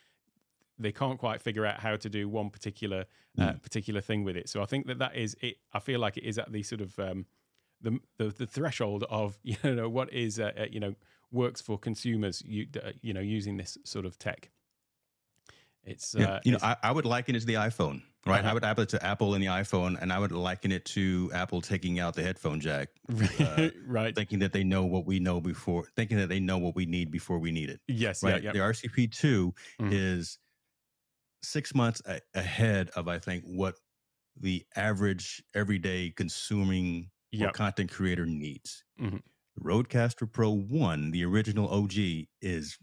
[0.78, 3.06] they can't quite figure out how to do one particular
[3.38, 3.62] uh, mm.
[3.62, 4.48] particular thing with it.
[4.48, 5.56] So I think that that is it.
[5.72, 7.26] I feel like it is at the sort of um,
[7.80, 10.94] the, the, the threshold of you know what is uh, uh, you know
[11.32, 14.50] works for consumers you uh, you know using this sort of tech.
[15.84, 16.26] It's yeah.
[16.26, 18.40] Uh, you know I, I, would liken it to the iPhone, right?
[18.40, 18.50] Uh-huh.
[18.50, 21.30] I would add it to Apple and the iPhone, and I would liken it to
[21.34, 22.88] Apple taking out the headphone jack,
[23.40, 24.14] uh, right?
[24.14, 27.10] Thinking that they know what we know before, thinking that they know what we need
[27.10, 27.80] before we need it.
[27.88, 28.42] Yes, right.
[28.42, 29.92] Yeah, The RCP 2 mm-hmm.
[29.92, 30.38] is
[31.42, 33.76] six months a- ahead of I think what
[34.38, 37.54] the average everyday consuming yep.
[37.54, 38.84] content creator needs.
[39.00, 39.16] Mm-hmm.
[39.62, 41.94] Rodecaster Pro 1, the original OG,
[42.42, 42.76] is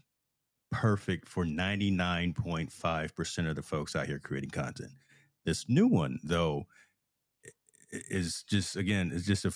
[0.72, 4.90] perfect for 99.5% of the folks out here creating content.
[5.44, 6.66] This new one, though,
[7.90, 9.52] is just, again, is just a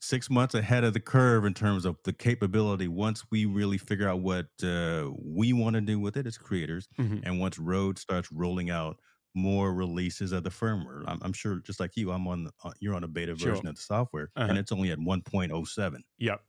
[0.00, 4.08] six months ahead of the curve in terms of the capability once we really figure
[4.08, 7.18] out what uh, we want to do with it as creators mm-hmm.
[7.24, 8.98] and once Rode starts rolling out
[9.34, 12.94] more releases of the firmware i'm, I'm sure just like you i'm on uh, you're
[12.94, 13.70] on a beta version sure.
[13.70, 14.48] of the software uh-huh.
[14.48, 16.40] and it's only at 1.07 yep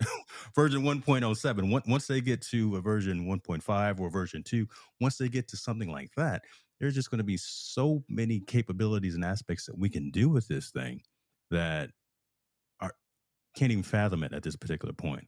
[0.54, 4.66] version 1.07 once they get to a version 1.5 or version 2
[5.00, 6.42] once they get to something like that
[6.80, 10.48] there's just going to be so many capabilities and aspects that we can do with
[10.48, 11.02] this thing
[11.50, 11.90] that
[12.80, 12.92] are
[13.54, 15.26] can't even fathom it at this particular point.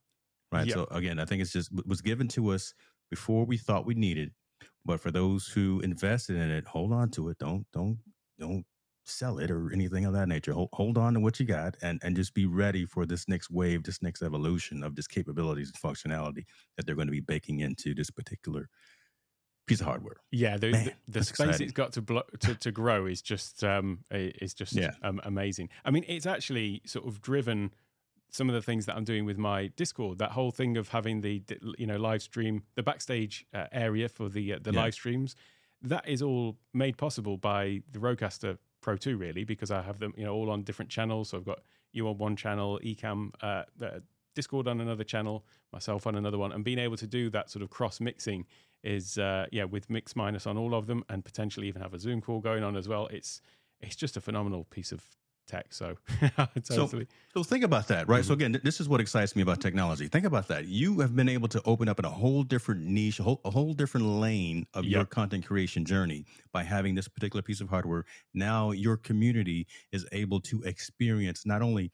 [0.51, 0.71] Right.
[0.71, 2.75] So again, I think it's just was given to us
[3.11, 4.33] before we thought we needed.
[4.85, 7.39] But for those who invested in it, hold on to it.
[7.39, 7.99] Don't don't
[8.39, 8.65] don't
[9.05, 10.53] sell it or anything of that nature.
[10.53, 13.51] Hold, hold on to what you got and, and just be ready for this next
[13.51, 16.45] wave, this next evolution of this capabilities and functionality
[16.77, 18.69] that they're going to be baking into this particular
[19.67, 20.17] piece of hardware.
[20.31, 21.65] Yeah, the, Man, the, the space exciting.
[21.65, 24.93] it's got to, blo- to to grow is just um is just yeah.
[25.03, 25.69] Um, amazing.
[25.85, 27.73] I mean, it's actually sort of driven
[28.31, 30.19] some of the things that I'm doing with my Discord.
[30.19, 31.43] That whole thing of having the
[31.79, 34.81] you know live stream, the backstage uh, area for the uh, the yeah.
[34.81, 35.37] live streams,
[35.83, 40.15] that is all made possible by the Rodecaster Pro 2, really, because I have them
[40.17, 41.29] you know all on different channels.
[41.31, 41.61] So I've got
[41.93, 43.65] you on one channel, Ecamm, uh,
[44.35, 47.63] Discord on another channel, myself on another one, and being able to do that sort
[47.63, 48.47] of cross mixing
[48.83, 51.99] is uh, yeah with mix minus on all of them, and potentially even have a
[51.99, 53.07] Zoom call going on as well.
[53.09, 53.41] It's
[53.81, 55.05] it's just a phenomenal piece of
[55.47, 55.73] tech.
[55.73, 55.97] So,
[56.69, 57.07] totally.
[57.35, 58.21] so, so think about that, right?
[58.21, 58.29] Mm-hmm.
[58.29, 60.09] So again, this is what excites me about technology.
[60.09, 60.67] Think about that.
[60.67, 63.51] You have been able to open up in a whole different niche, a whole, a
[63.51, 64.93] whole different lane of yep.
[64.93, 68.05] your content creation journey by having this particular piece of hardware.
[68.35, 71.93] Now your community is able to experience not only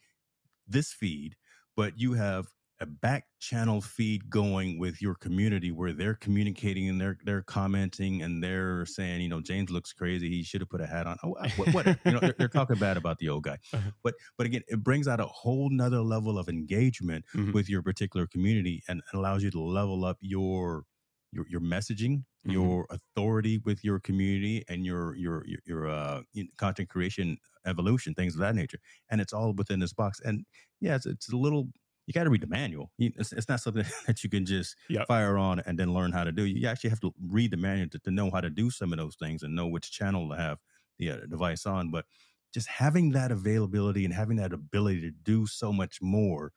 [0.66, 1.36] this feed,
[1.76, 2.46] but you have
[2.80, 8.22] a back channel feed going with your community where they're communicating and they're they're commenting
[8.22, 10.28] and they're saying, you know, James looks crazy.
[10.28, 11.16] He should have put a hat on.
[11.24, 13.58] Oh, what, what you know, they're, they're, talking bad about the old guy.
[13.72, 13.90] Uh-huh.
[14.02, 17.52] But but again, it brings out a whole nother level of engagement mm-hmm.
[17.52, 20.84] with your particular community and allows you to level up your
[21.32, 22.52] your your messaging, mm-hmm.
[22.52, 26.22] your authority with your community, and your your your, your uh,
[26.56, 27.36] content creation
[27.66, 28.78] evolution, things of that nature.
[29.10, 30.20] And it's all within this box.
[30.24, 30.44] And
[30.80, 31.68] yeah, it's, it's a little
[32.08, 32.90] you got to read the manual.
[32.98, 35.06] It's, it's, not something that you can just yep.
[35.06, 36.46] fire on and then learn how to do.
[36.46, 38.98] You actually have to read the manual to, to know how to do some of
[38.98, 40.56] those things and know which channel to have
[40.98, 41.90] the uh, device on.
[41.90, 42.06] But
[42.54, 46.50] just having that availability and having that ability to do so much more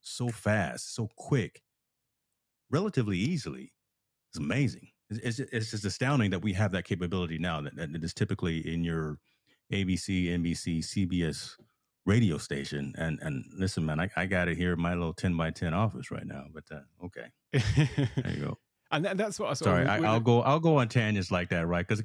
[0.00, 1.60] so fast, so quick,
[2.70, 3.74] relatively easily
[4.32, 4.88] is amazing.
[5.10, 8.72] It's, it's, it's just astounding that we have that capability now that, that is typically
[8.72, 9.18] in your
[9.70, 11.56] ABC, NBC, CBS
[12.06, 12.94] radio station.
[12.96, 15.74] And and listen, man, I, I got it here in my little ten by ten
[15.74, 16.44] office right now.
[16.52, 18.58] But uh, okay, there you go.
[18.94, 19.64] and that's what I saw.
[19.64, 20.42] Sorry, I, will go.
[20.42, 21.86] I'll go on tangents like that, right?
[21.86, 22.02] Because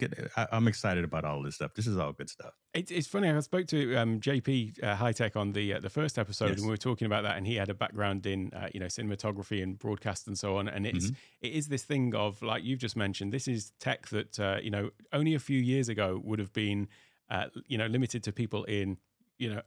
[0.51, 1.73] I'm excited about all this stuff.
[1.75, 2.53] This is all good stuff.
[2.73, 3.29] It, it's funny.
[3.29, 6.57] I spoke to um, JP uh, High Tech on the uh, the first episode, yes.
[6.57, 8.87] and we were talking about that, and he had a background in uh, you know
[8.87, 10.67] cinematography and broadcast and so on.
[10.67, 11.45] And it's mm-hmm.
[11.45, 13.31] it is this thing of like you've just mentioned.
[13.31, 16.87] This is tech that uh, you know only a few years ago would have been
[17.29, 18.97] uh, you know limited to people in
[19.37, 19.61] you know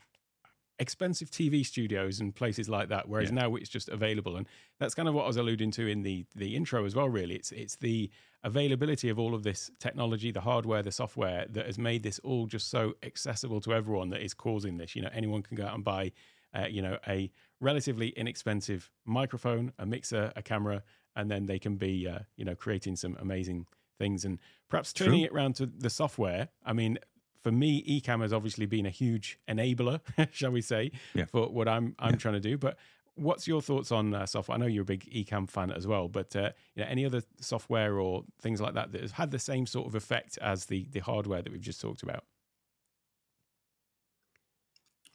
[0.79, 3.09] expensive TV studios and places like that.
[3.09, 3.37] Whereas Yeah.
[3.43, 4.47] now it's just available, and
[4.79, 7.09] that's kind of what I was alluding to in the the intro as well.
[7.09, 8.11] Really, it's it's the
[8.45, 12.47] availability of all of this technology, the hardware, the software that has made this all
[12.47, 14.97] just so accessible to everyone that is causing this.
[14.97, 16.11] You know, anyone can go out and buy,
[16.53, 20.83] uh, you know, a relatively inexpensive microphone, a mixer, a camera,
[21.15, 23.67] and then they can be, uh, you know, creating some amazing
[23.99, 25.27] things and perhaps turning True.
[25.27, 26.49] it around to the software.
[26.65, 26.99] I mean,
[27.43, 30.01] for me, Ecamm has obviously been a huge enabler,
[30.33, 31.25] shall we say, Yeah.
[31.27, 32.17] for what I'm I'm Yeah.
[32.17, 32.57] trying to do.
[32.57, 32.79] But
[33.15, 34.57] what's your thoughts on uh, software?
[34.57, 37.23] I know you're a big Ecamm fan as well, but uh, you know, any other
[37.41, 40.87] software or things like that that has had the same sort of effect as the
[40.93, 42.25] the hardware that we've just talked about?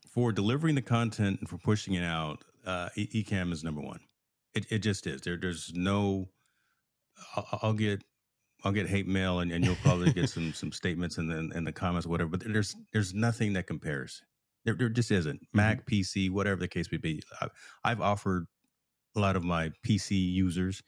[0.10, 4.00] for delivering the content and for pushing it out, uh, E- Ecamm is number one.
[4.56, 5.22] It it just is.
[5.22, 6.30] There there's no.
[7.36, 8.04] I'll, I'll get
[8.64, 11.64] I'll get hate mail and, and you'll probably get some some statements in the in
[11.64, 12.30] the comments or whatever.
[12.30, 14.22] But there's there's nothing that compares.
[14.66, 15.42] There there just isn't.
[15.42, 15.58] Mm-hmm.
[15.58, 17.22] Mac, PC, whatever the case may be.
[17.42, 17.48] I,
[17.84, 18.48] I've offered
[19.16, 20.82] a lot of my PC users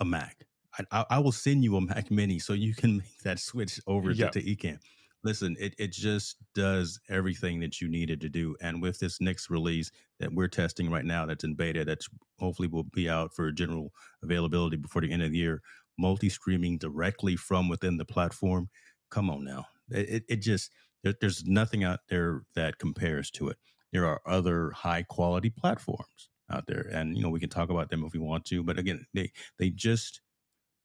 [0.00, 0.46] a Mac.
[0.78, 3.80] I, I, I will send you a Mac Mini so you can make that switch
[3.86, 4.30] over Yeah.
[4.30, 4.78] to, to Ecamm
[5.24, 8.54] listen, it, it just does everything that you needed to do.
[8.60, 9.90] And with this next release
[10.20, 13.92] that we're testing right now, that's in beta, that's hopefully will be out for general
[14.22, 15.62] availability before the end of the year,
[15.98, 18.68] multi streaming directly from within the platform.
[19.10, 19.66] Come on now.
[19.90, 20.72] It, it, just,
[21.02, 23.56] there, there's nothing out there that compares to it.
[23.92, 26.88] There are other high quality platforms out there.
[26.92, 28.62] And, you know, we can talk about them if we want to.
[28.62, 30.20] But again, they, they just,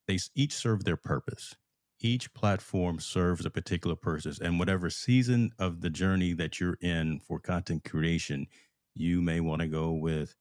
[0.08, 1.56] they each serve their purpose
[2.02, 7.20] each platform serves a particular purpose and whatever season of the journey that you're in
[7.20, 8.48] for content creation
[8.96, 10.36] you may want to go with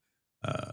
[0.45, 0.71] uh,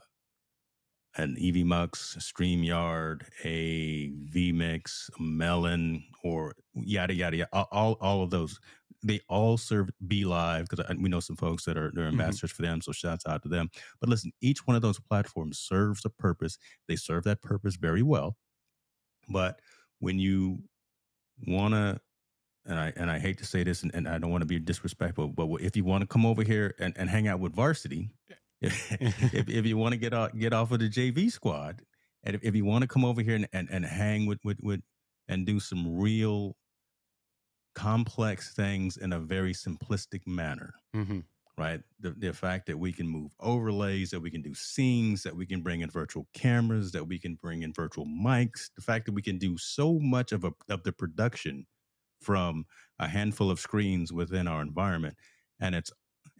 [1.17, 7.49] an EVMux, StreamYard, a vMix, a Melon, or yada yada yada.
[7.71, 8.59] All all, of those,
[9.03, 12.13] they all serve BeLive because we know some folks that are they're Mhm.
[12.13, 12.81] ambassadors for them.
[12.81, 13.69] So shouts out to them.
[13.99, 16.57] But listen, each one of those platforms serves a purpose.
[16.87, 18.37] They serve that purpose very well.
[19.29, 19.61] But
[19.99, 20.63] when you
[21.47, 22.01] want to
[22.65, 24.59] and I and I hate to say this, and, and I don't want to be
[24.59, 28.09] disrespectful, but if you want to come over here and, and hang out with varsity,
[28.61, 31.81] if, if you want to get off get off of the JV squad,
[32.23, 34.59] and if, if you want to come over here and, and, and hang with, with
[34.61, 34.81] with
[35.27, 36.55] and do some real
[37.73, 41.19] complex things in a very simplistic manner, hmm
[41.57, 41.81] right?
[41.99, 45.45] The, the fact that we can move overlays, that we can do scenes, that we
[45.45, 49.13] can bring in virtual cameras, that we can bring in virtual mics, the fact that
[49.13, 51.65] we can do so much of a of the production
[52.21, 52.65] from
[52.99, 55.15] a handful of screens within our environment,
[55.59, 55.91] and it's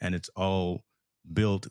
[0.02, 0.84] and it's all
[1.34, 1.68] built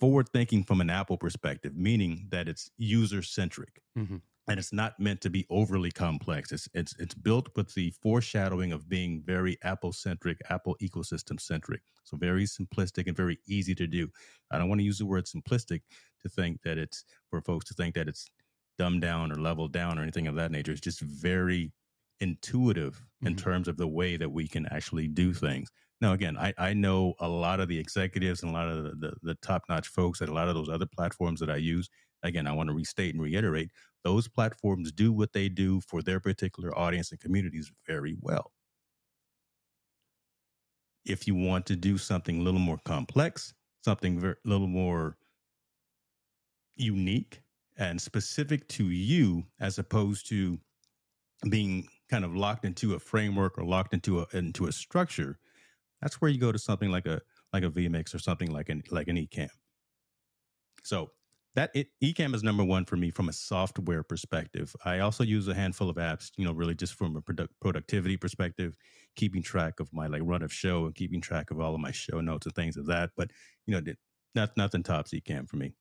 [0.00, 4.98] forward thinking from an Apple perspective, meaning that it's user centric hmm and it's not
[4.98, 6.50] meant to be overly complex.
[6.52, 11.82] It's it's it's built with the foreshadowing of being very Apple centric, Apple ecosystem centric.
[12.04, 14.08] So very simplistic and very easy to do.
[14.50, 15.82] I don't want to use the word simplistic
[16.22, 18.26] to think that it's for folks to think that it's
[18.78, 20.72] dumbed down or leveled down or anything of that nature.
[20.72, 21.72] It's just very
[22.20, 23.36] intuitive in Mhm.
[23.36, 25.70] terms of the way that we can actually do things.
[26.00, 28.90] Now, again, I, I know a lot of the executives and a lot of the,
[28.96, 31.88] the, the top notch folks at a lot of those other platforms that I use.
[32.22, 33.70] Again, I want to restate and reiterate
[34.04, 38.52] those platforms do what they do for their particular audience and communities very well.
[41.04, 43.52] If you want to do something a little more complex,
[43.84, 45.18] something a little more
[46.76, 47.42] unique
[47.76, 50.58] and specific to you, as opposed to
[51.50, 55.38] being kind of locked into a framework or locked into a into a structure,
[56.02, 57.20] that's where you go to something like a
[57.52, 59.50] like a VMix or something like an like an Ecamm.
[60.84, 61.10] So
[61.56, 64.74] that it, Ecamm is number one for me from a software perspective.
[64.84, 68.16] I also use a handful of apps, you know, really just from a product, productivity
[68.16, 68.76] perspective,
[69.16, 71.90] keeping track of my like run of show and keeping track of all of my
[71.90, 73.10] show notes and things of that.
[73.16, 73.30] But
[73.66, 73.92] you know,
[74.34, 75.74] not nothing tops Ecamm for me.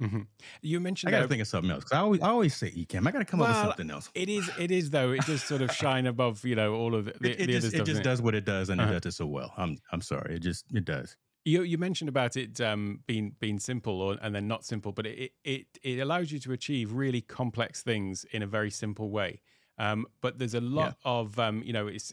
[0.00, 0.22] Hmm
[0.62, 2.70] You mentioned I got to think of something else 'cause I always I always say
[2.70, 3.06] Ecamm.
[3.06, 4.10] I got to come up with something else.
[4.14, 7.06] it is it is though it does sort of shine above you know all of
[7.06, 7.84] the, the, It, it the just other it stuff.
[7.84, 8.92] just doesn't does what it does and Uh-huh.
[8.92, 9.52] it does it so well.
[9.56, 10.36] I'm I'm sorry.
[10.36, 11.16] It just it does.
[11.44, 15.06] You you mentioned about it um, being being simple or and then not simple, but
[15.06, 19.40] it it it allows you to achieve really complex things in a very simple way.
[19.78, 22.12] Um, but there's a lot of um, you know it's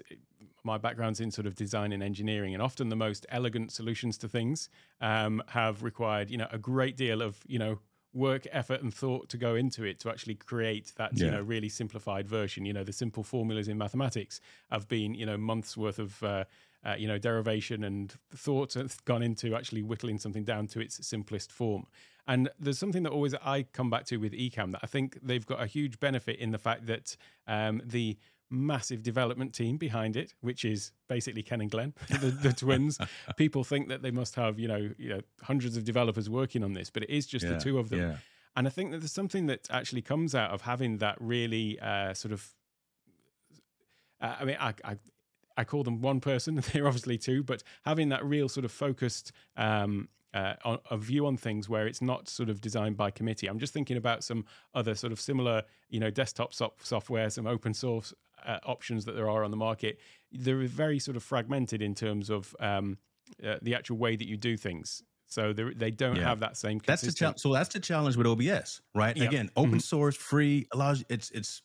[0.68, 4.28] my background's in sort of design and engineering, and often the most elegant solutions to
[4.28, 4.70] things
[5.02, 7.80] um, have required you know a great deal of you know
[8.14, 11.70] work, effort, and thought to go into it to actually create that you know really
[11.70, 12.66] simplified version.
[12.66, 16.44] You know the simple formulas in mathematics have been you know months worth of uh,
[16.86, 21.06] uh, you know derivation and thought has gone into actually whittling something down to its
[21.08, 21.86] simplest form.
[22.30, 25.46] And there's something that always I come back to with Ecamm that I think they've
[25.46, 27.16] got a huge benefit in the fact that
[27.48, 28.18] um, the
[28.50, 32.98] massive development team behind it, which is basically Ken and Glenn, the, the twins.
[33.38, 36.74] People think that they must have, you know, you know, hundreds of developers working on
[36.74, 38.00] this, but it is just Yeah, the two of them.
[38.00, 38.16] Yeah.
[38.56, 42.14] And I think that there's something that actually comes out of having that really uh,
[42.14, 42.48] sort of.
[44.20, 44.98] Uh, I mean, I, I
[45.58, 46.56] I call them one person.
[46.74, 50.08] They're obviously two, but having that real sort of focused um,
[50.38, 53.48] uh, on, a view on things where it's not sort of designed by committee.
[53.50, 54.42] I'm just thinking about some
[54.80, 58.14] other sort of similar, you know, desktop so- software, some open source
[58.46, 59.94] uh, options that there are on the market.
[60.32, 62.98] They're very sort of fragmented in terms of um,
[63.44, 65.02] uh, the actual way that you do things.
[65.26, 66.24] So they're- don't Yeah.
[66.32, 66.80] have that same.
[66.86, 67.40] That's the challenge.
[67.40, 69.16] So that's the challenge with OBS, right?
[69.18, 69.28] Yep.
[69.30, 69.82] Again, open Mhm.
[69.82, 71.62] source, free, allows it's it's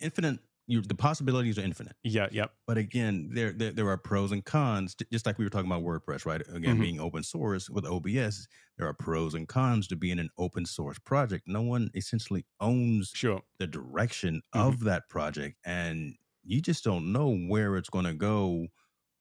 [0.00, 0.38] infinite.
[0.66, 1.96] You, the possibilities are infinite.
[2.02, 4.96] Yeah, yeah, But again, there, there there are pros and cons.
[5.12, 6.42] Just like we were talking about WordPress, right?
[6.48, 6.80] Again, Mhm.
[6.80, 8.48] being open source with OBS,
[8.78, 11.46] there are pros and cons to being an open source project.
[11.46, 13.42] No one essentially owns sure.
[13.58, 14.74] the direction Mhm.
[14.74, 18.68] of that project, and you just don't know where it's going to go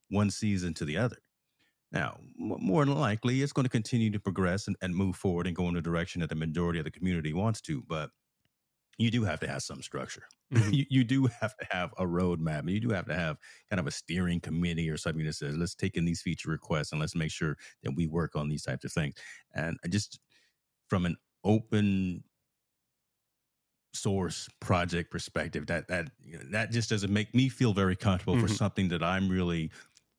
[0.09, 1.17] one season to the other.
[1.91, 5.55] Now, more than likely, it's going to continue to progress and, and move forward and
[5.55, 7.83] go in the direction that the majority of the community wants to.
[7.83, 8.09] But
[8.97, 10.23] you do have to have some structure.
[10.51, 10.73] Mhm.
[10.73, 12.69] you, you do have to have a roadmap.
[12.71, 13.37] You do have to have
[13.69, 16.91] kind of a steering committee or something that says, let's take in these feature requests
[16.91, 19.15] and let's make sure that we work on these types of things.
[19.53, 20.19] And I just
[20.89, 22.23] from an open
[23.93, 28.37] source project perspective, that that you know, that just doesn't make me feel very comfortable
[28.37, 28.47] for Mhm.
[28.47, 29.71] something that I'm really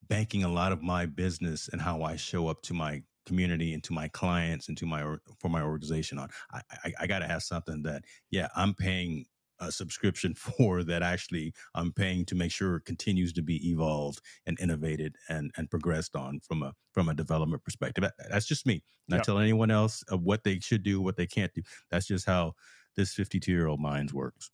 [0.09, 3.83] banking a lot of my business and how I show up to my community and
[3.85, 6.29] to my clients and to my for my organization on.
[6.53, 9.27] I I, I got to have something that yeah I'm paying
[9.61, 14.21] a subscription for that actually I'm paying to make sure it continues to be evolved
[14.47, 18.05] and innovated and and progressed on from a from a development perspective.
[18.31, 18.83] That's just me.
[19.09, 19.25] Not Yep.
[19.25, 21.63] telling anyone else of what they should do, what they can't do.
[21.91, 22.55] That's just how
[22.97, 24.51] this 52 year old mind works.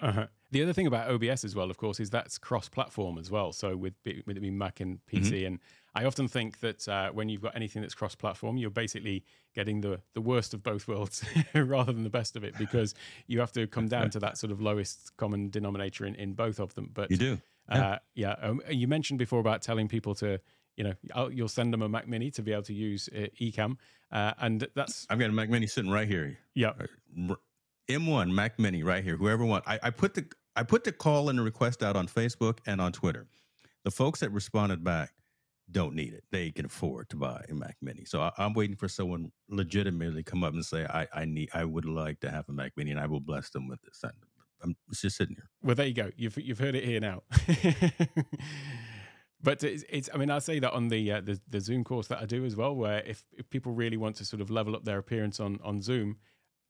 [0.00, 0.26] Uh-huh.
[0.50, 3.52] The other thing about OBS as well, of course, is that's cross-platform as well.
[3.52, 5.58] So with with it being Mac and PC, and
[5.96, 9.24] I often think that uh, when you've got anything that's cross-platform, you're basically
[9.54, 11.24] getting the the worst of both worlds
[11.54, 12.94] rather than the best of it, because
[13.26, 16.60] you have to come down to that sort of lowest common denominator in, in both
[16.60, 16.90] of them.
[16.92, 17.38] But You do.
[17.68, 20.38] uh, yeah, um, you mentioned before about telling people to,
[20.76, 23.28] you know, I'll, you'll send them a Mac Mini to be able to use uh,
[23.40, 23.78] Ecamm,
[24.12, 26.38] uh, and that's I've got a Mac Mini sitting right here.
[26.54, 26.72] yeah,
[27.30, 27.38] R-
[27.88, 29.16] M1 Mac Mini right here.
[29.16, 32.06] Whoever wants, I, I put the I put the call and the request out on
[32.06, 33.26] Facebook and on Twitter.
[33.84, 35.12] The folks that responded back
[35.70, 36.24] don't need it.
[36.30, 38.04] They can afford to buy a Mac Mini.
[38.04, 41.64] So I, I'm waiting for someone legitimately come up and say, I, I need, I
[41.64, 44.02] would like to have a Mac Mini, and I will bless them with this.
[44.62, 45.48] I'm just sitting here.
[45.62, 46.10] Well, there you go.
[46.16, 47.22] You've you've heard it here now.
[49.42, 52.06] but it's, it's I mean, I say that on the, uh, the the Zoom course
[52.08, 54.74] that I do as well, where if, if people really want to sort of level
[54.74, 56.16] up their appearance on on Zoom,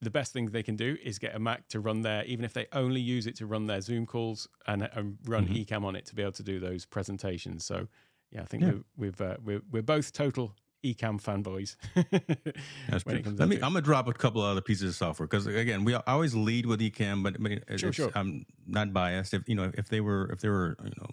[0.02, 2.52] the best thing they can do is get a Mac to run their, even if
[2.52, 5.64] they only use it to run their Zoom calls and, and run Mhm.
[5.64, 7.64] Ecamm on it to be able to do those presentations.
[7.64, 7.88] So,
[8.30, 8.70] yeah, I think Yeah.
[8.72, 10.54] we've we've uh, we're we're both total
[10.84, 11.76] Ecamm fanboys.
[12.88, 13.32] That's when true.
[13.36, 13.56] Let me.
[13.56, 16.80] I'm gonna drop a couple other pieces of software because again, we always lead with
[16.80, 18.10] Ecamm, but, but Sure, sure.
[18.14, 19.34] I'm not biased.
[19.34, 21.08] If you know, if they were, if they were, you know,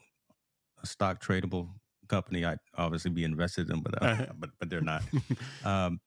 [0.81, 1.69] a stock tradable
[2.07, 4.25] company, I'd obviously be invested in, but uh, Uh-huh.
[4.37, 5.03] but but they're not.
[5.63, 5.99] Um,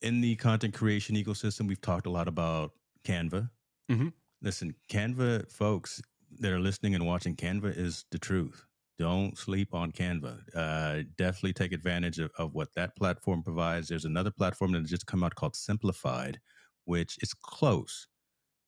[0.00, 2.72] in the content creation ecosystem, we've talked a lot about
[3.04, 3.50] Canva.
[3.90, 4.12] Mhm.
[4.40, 6.02] Listen, Canva folks
[6.40, 8.66] that are listening and watching, Canva is the truth.
[8.98, 10.40] Don't sleep on Canva.
[10.54, 13.88] Uh, definitely take advantage of, of what that platform provides.
[13.88, 16.38] There's another platform that has just come out called Simplified,
[16.84, 18.06] which is close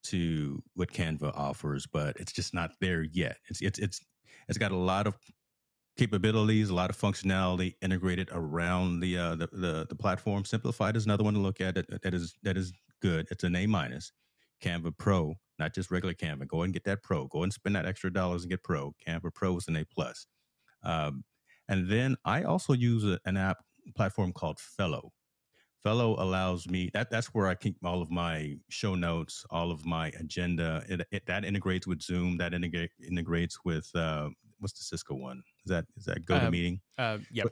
[0.04, 3.38] to what Canva offers, but it's just not there yet.
[3.48, 4.00] It's it's it's
[4.48, 5.16] it's got a lot of
[5.96, 10.44] capabilities, a lot of functionality integrated around the uh, the, the the platform.
[10.44, 11.74] Simplified is another one to look at.
[11.74, 13.26] That, that is that is good.
[13.30, 14.12] It's an A minus.
[14.64, 16.48] Canva Pro, not just regular Canva.
[16.48, 17.26] Go and get that Pro.
[17.26, 18.94] Go and spend that extra dollars and get Pro.
[19.06, 20.26] Canva Pro is an A plus.
[20.82, 21.24] Um,
[21.68, 23.58] and then I also use a, an app
[23.94, 25.12] platform called Fellow.
[25.82, 29.84] Fellow allows me that that's where I keep all of my show notes, all of
[29.84, 30.82] my agenda.
[30.88, 32.38] It, it that integrates with Zoom.
[32.38, 35.42] That integrate integrates with uh, what's the Cisco one?
[35.66, 36.80] Is that is that GoToMeeting?
[36.96, 37.44] uh, yeah,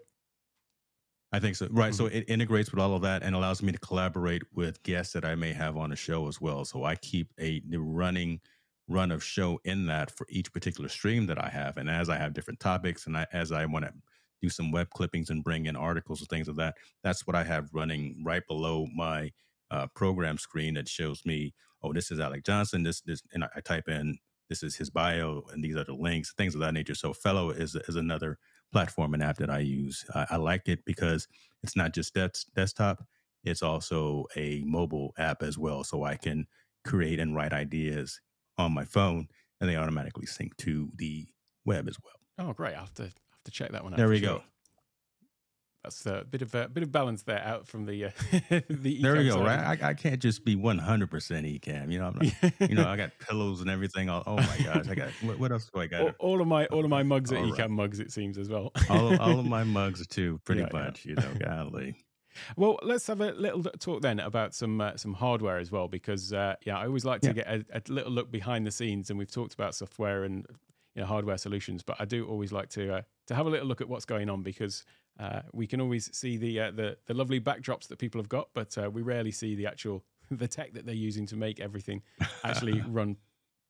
[1.32, 1.66] I think so.
[1.70, 1.94] Right.
[1.94, 5.24] So it integrates with all of that and allows me to collaborate with guests that
[5.24, 6.64] I may have on the show as well.
[6.64, 8.40] So I keep a the running
[8.88, 11.78] run of show in that for each particular stream that I have.
[11.78, 13.92] And as I have different topics and I, as I want to
[14.42, 17.44] do some web clippings and bring in articles and things of that, that's what I
[17.44, 19.30] have running right below my
[19.70, 22.82] uh, program screen that shows me, oh, this is Alec Johnson.
[22.82, 24.18] This, this, and I, I type in,
[24.50, 26.94] this is his bio and these are the links, things of that nature.
[26.94, 28.38] So Fellow is, is another
[28.72, 30.04] platform and app that I use.
[30.14, 31.28] I, I like it because
[31.62, 33.04] it's not just des- desktop,
[33.44, 35.84] it's also a mobile app as well.
[35.84, 36.46] So I can
[36.84, 38.20] create and write ideas
[38.58, 39.28] on my phone
[39.60, 41.26] and they automatically sync to the
[41.64, 42.48] web as well.
[42.48, 42.74] Oh, great!
[42.74, 43.14] I have to have
[43.44, 43.98] to check that one out.
[43.98, 44.38] There we sure.
[44.38, 44.42] go.
[45.84, 48.10] That's a bit of a bit of balance there out from the uh,
[48.70, 49.02] the.
[49.02, 49.36] There we go.
[49.36, 49.44] side.
[49.44, 51.90] Right, I, I can't just be one hundred percent Ecamm.
[51.90, 54.08] You know, I'm not, you know, I got pillows and everything.
[54.08, 56.00] All, oh my gosh, I got what, what else do I got?
[56.02, 57.70] all, all of my all of my mugs are All Ecamm right.
[57.70, 57.98] mugs.
[57.98, 58.70] It seems as well.
[58.88, 60.78] all, all of my mugs too, pretty Yeah, yeah.
[60.84, 61.04] much.
[61.04, 61.96] You know, golly.
[62.56, 66.32] Well, let's have a little talk then about some uh, some hardware as well, because
[66.32, 67.32] uh, yeah, I always like to Yeah.
[67.32, 70.46] get a, a little look behind the scenes, and we've talked about software and
[70.94, 73.66] you know hardware solutions, but I do always like to uh, to have a little
[73.66, 74.84] look at what's going on because
[75.18, 78.48] uh, we can always see the, uh, the the lovely backdrops that people have got,
[78.54, 82.02] but uh, we rarely see the actual the tech that they're using to make everything
[82.44, 83.16] actually run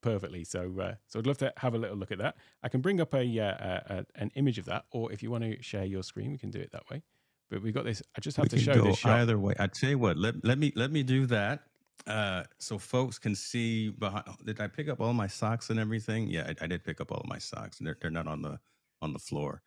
[0.02, 0.44] perfectly.
[0.44, 2.36] So uh, so I'd love to have a little look at that.
[2.62, 5.30] I can bring up a, uh, a, a an image of that, or if you
[5.30, 7.02] want to share your screen, we can do it that way.
[7.50, 8.02] But we've got this.
[8.16, 9.20] I just have We to can show this shot.
[9.20, 9.54] either way.
[9.58, 10.16] I tell you what.
[10.16, 11.64] Let let me let me do that.
[12.06, 14.24] Uh, so folks can see behind.
[14.44, 16.28] Did I pick up all my socks and everything?
[16.28, 18.42] Yeah, I, I did pick up all of my socks, and they're, they're not on
[18.42, 18.58] the
[19.02, 19.62] on the floor.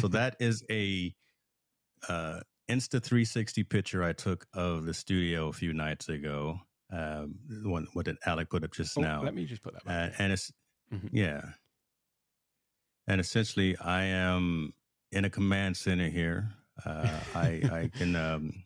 [0.00, 1.14] so that is a
[2.08, 6.60] uh, Insta 360 picture I took of the studio a few nights ago.
[6.90, 9.22] Um, one what did Alec put up just Oh, now?
[9.22, 10.52] Let me just put that Uh, and it's
[10.92, 11.10] Mhm.
[11.12, 11.52] yeah,
[13.06, 14.72] and essentially I am
[15.12, 16.54] in a command center here.
[16.84, 18.64] Uh, I I can um,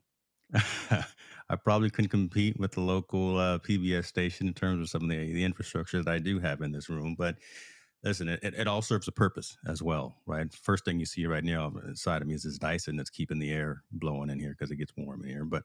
[0.54, 5.08] I probably can compete with the local uh, PBS station in terms of some of
[5.10, 7.38] the, the infrastructure that I do have in this room, but.
[8.04, 10.52] Listen, it, it all serves a purpose as well, right?
[10.52, 13.52] First thing you see right now inside of me is this Dyson that's keeping the
[13.52, 15.44] air blowing in here because it gets warm in here.
[15.44, 15.62] But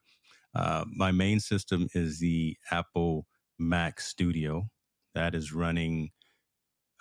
[0.53, 3.25] uh, my main system is the Apple
[3.57, 4.69] Mac Studio
[5.15, 6.11] that is running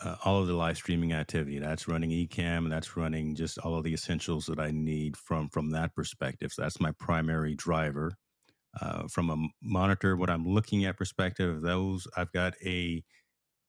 [0.03, 1.59] uh, all of the live streaming activity.
[1.59, 5.49] That's running Ecamm and that's running just all of the essentials that I need from
[5.51, 6.53] from that perspective.
[6.53, 8.13] So that's my primary driver.
[8.79, 13.03] Uh, from a monitor, what I'm looking at perspective, those I've got a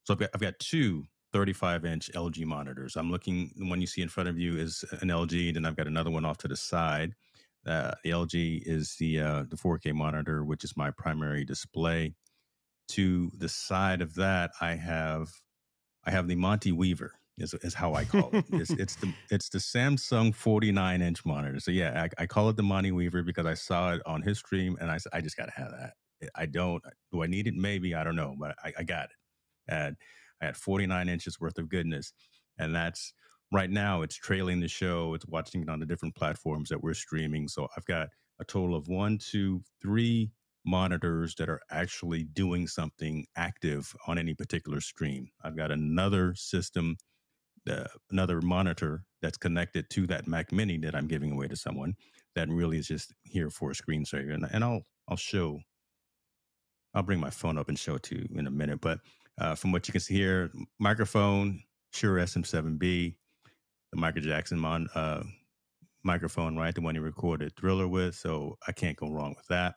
[0.03, 1.03] so I've got I've got two
[1.33, 2.95] 35 inch LG monitors.
[2.95, 5.75] I'm looking the one you see in front of you is an LG, then I've
[5.75, 7.13] got another one off to the side.
[7.65, 12.13] Uh, the LG is the uh, the 4K monitor, which is my primary display.
[12.89, 15.29] To the side of that, I have
[16.05, 18.45] I have the Monty Weaver is, is how I call it.
[18.49, 21.59] it's, it's the it's the Samsung 49 inch monitor.
[21.59, 24.39] So yeah, I, I call it the Monty Weaver because I saw it on his
[24.39, 25.93] stream and I I just got to have that.
[26.35, 26.81] I don't.
[27.11, 27.53] Do I need it?
[27.53, 29.11] Maybe I don't know, but I, I got it.
[29.67, 29.95] And
[30.41, 32.13] I had 49 inches worth of goodness,
[32.57, 33.13] and that's
[33.51, 34.01] right now.
[34.01, 35.13] It's trailing the show.
[35.13, 37.47] It's watching it on the different platforms that we're streaming.
[37.47, 38.09] So I've got
[38.39, 40.31] a total of one, two, three
[40.65, 45.29] monitors that are actually doing something active on any particular stream.
[45.43, 46.97] I've got another system,
[47.69, 51.95] uh, another monitor that's connected to that Mac Mini that I'm giving away to someone
[52.35, 54.33] that really is just here for a screensaver.
[54.33, 55.59] And, and I'll I'll show.
[56.93, 58.81] I'll bring my phone up and show it to you in a minute.
[58.81, 58.99] But
[59.39, 61.61] uh, from what you can see here, microphone,
[61.91, 63.15] Shure SM7B,
[63.91, 65.23] the Michael Jackson mon, uh,
[66.03, 66.73] microphone, right?
[66.73, 68.15] The one he recorded Thriller with.
[68.15, 69.75] So I can't go wrong with that.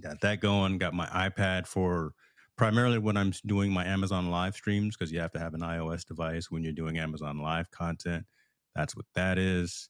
[0.00, 0.78] Got that going.
[0.78, 2.12] Got my iPad for
[2.56, 6.04] primarily when I'm doing my Amazon live streams because you have to have an iOS
[6.04, 8.24] device when you're doing Amazon live content.
[8.74, 9.88] That's what that is.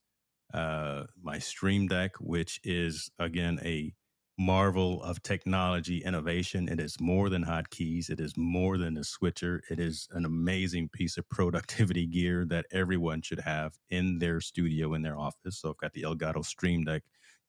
[0.52, 3.94] Uh, my Stream Deck, which is again a
[4.38, 6.68] marvel of technology innovation.
[6.68, 8.10] It is more than hotkeys.
[8.10, 9.62] It is more than a switcher.
[9.70, 14.94] It is an amazing piece of productivity gear that everyone should have in their studio,
[14.94, 15.60] in their office.
[15.60, 17.02] So I've got the Elgato Stream Deck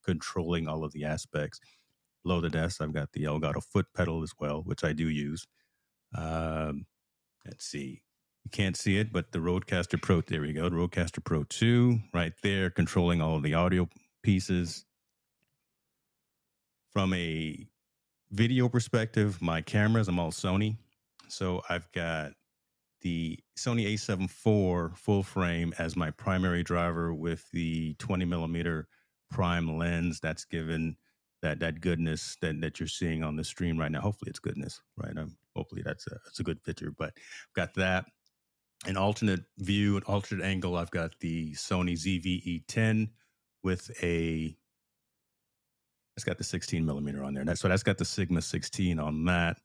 [0.05, 1.59] controlling all of the aspects.
[2.23, 5.45] Below the desk, I've got the Elgato foot pedal as well, which I do use.
[6.15, 6.85] Um,
[7.45, 8.01] let's see.
[8.45, 10.69] You can't see it, but the Rodecaster Pro, there we go.
[10.69, 13.87] The Rodecaster Pro 2 right there, controlling all of the audio
[14.21, 14.85] pieces.
[16.93, 17.57] From a
[18.29, 20.77] video perspective, my cameras, I'm all Sony.
[21.27, 22.33] So I've got
[23.01, 28.87] the Sony A7 IV full frame as my primary driver with the 20 millimeter
[29.31, 30.19] prime lens.
[30.19, 30.95] That's given
[31.41, 34.01] that that goodness that, that you're seeing on the stream right now.
[34.01, 35.17] Hopefully it's goodness, right?
[35.17, 38.05] Um, hopefully that's a, that's a good picture, but I've got that.
[38.85, 40.77] An alternate view, an alternate angle.
[40.77, 43.09] I've got the Sony ZV-E10
[43.63, 44.55] with a
[46.15, 47.43] it's got the 16 millimeter on there.
[47.43, 49.57] That's so that's got the Sigma 16 on that.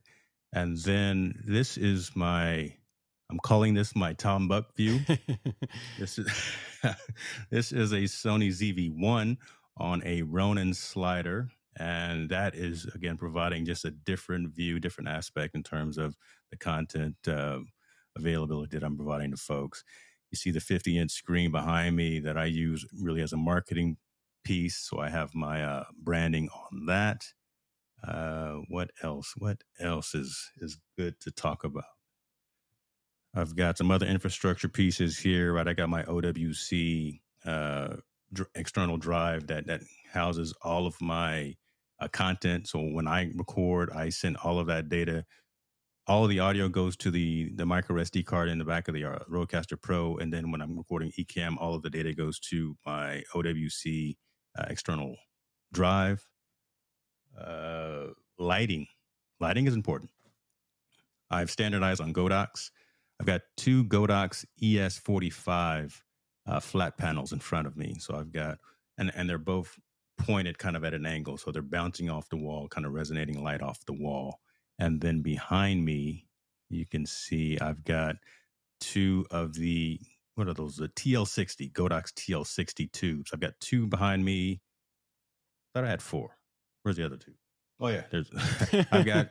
[0.53, 2.73] And then this is my
[3.31, 5.01] I'm calling this my Tom Buck view.
[5.99, 6.29] this is
[7.51, 9.37] this is a Sony ZV-1
[9.77, 11.51] on a Ronin slider.
[11.79, 16.17] And that is again providing just a different view, different aspect in terms of
[16.51, 17.59] the content uh,
[18.17, 19.85] availability that I'm providing to folks.
[20.31, 23.97] You see the 50 inch screen behind me that I use really as a marketing
[24.49, 24.79] piece.
[24.79, 27.23] So I have my uh, branding on that.
[28.03, 29.35] Uh, what else?
[29.37, 31.85] What else is is good to talk about?
[33.35, 35.53] I've got some other infrastructure pieces here.
[35.53, 37.97] Right, I got my OWC uh,
[38.33, 41.55] dr- external drive that that houses all of my
[42.01, 42.69] uh, content.
[42.69, 45.27] So when I record, I send all of that data.
[46.07, 48.95] All of the audio goes to the the micro SD card in the back of
[48.95, 52.39] the uh, Rodecaster Pro, and then when I'm recording Ecamm, all of the data goes
[52.51, 54.17] to my OWC
[54.59, 55.17] uh, external
[55.73, 56.27] drive.
[57.39, 58.87] Uh, lighting,
[59.41, 60.11] lighting is important.
[61.31, 62.71] I've standardized on Godox.
[63.21, 66.01] I've got two Godox ES45
[66.47, 67.97] uh, flat panels in front of me.
[67.99, 68.59] So I've got,
[68.97, 69.79] and, and they're both
[70.17, 71.37] pointed kind of at an angle.
[71.37, 74.41] So they're bouncing off the wall, kind of resonating light off the wall.
[74.79, 76.27] And then behind me,
[76.71, 78.17] you can see I've got
[78.81, 80.01] two of the,
[80.39, 80.77] what are those?
[80.77, 83.31] The TL60, Godox TL60 tubes.
[83.33, 84.61] I've got two behind me.
[85.75, 86.37] I thought I had four.
[86.83, 87.35] Where's the other two?
[87.81, 88.05] Oh, yeah.
[88.11, 88.31] There's,
[88.93, 89.27] I've got,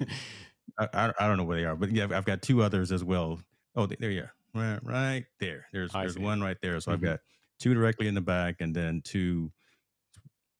[0.77, 3.39] I, I, don't know where they are, but yeah, I've got two others as well.
[3.75, 4.33] Oh, there you are.
[4.53, 5.67] Right, right there.
[5.71, 6.21] There's I there's see.
[6.21, 6.79] one right there.
[6.81, 7.03] So I've Mhm.
[7.03, 7.19] got
[7.59, 9.51] two directly in the back, and then two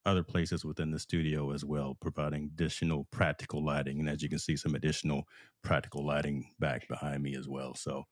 [0.06, 4.00] other places within the studio as well, providing additional practical lighting.
[4.00, 5.24] And as you can see, some additional
[5.62, 7.74] practical lighting back behind me as well.
[7.74, 8.04] So,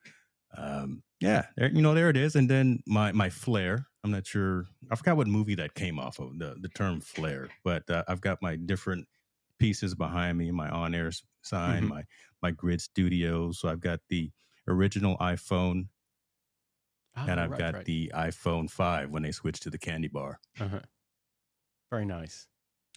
[0.57, 2.37] um, yeah, there, you know, there it is.
[2.37, 3.87] And then my my flare.
[4.05, 4.67] I'm not sure.
[4.91, 8.21] I forgot what movie that came off of the the term flare, but uh, I've
[8.21, 9.09] got my different
[9.59, 10.51] pieces behind me.
[10.53, 11.11] My on air
[11.43, 11.89] sign, Mhm.
[11.89, 12.05] my
[12.43, 13.53] my grid studio.
[13.53, 14.31] So I've got the
[14.69, 15.89] original iPhone
[17.27, 17.85] and Ah, I've right, got right.
[17.85, 20.41] the iPhone 5 when they switched to the candy bar.
[20.61, 20.81] Uh-huh.
[21.91, 22.47] Very nice.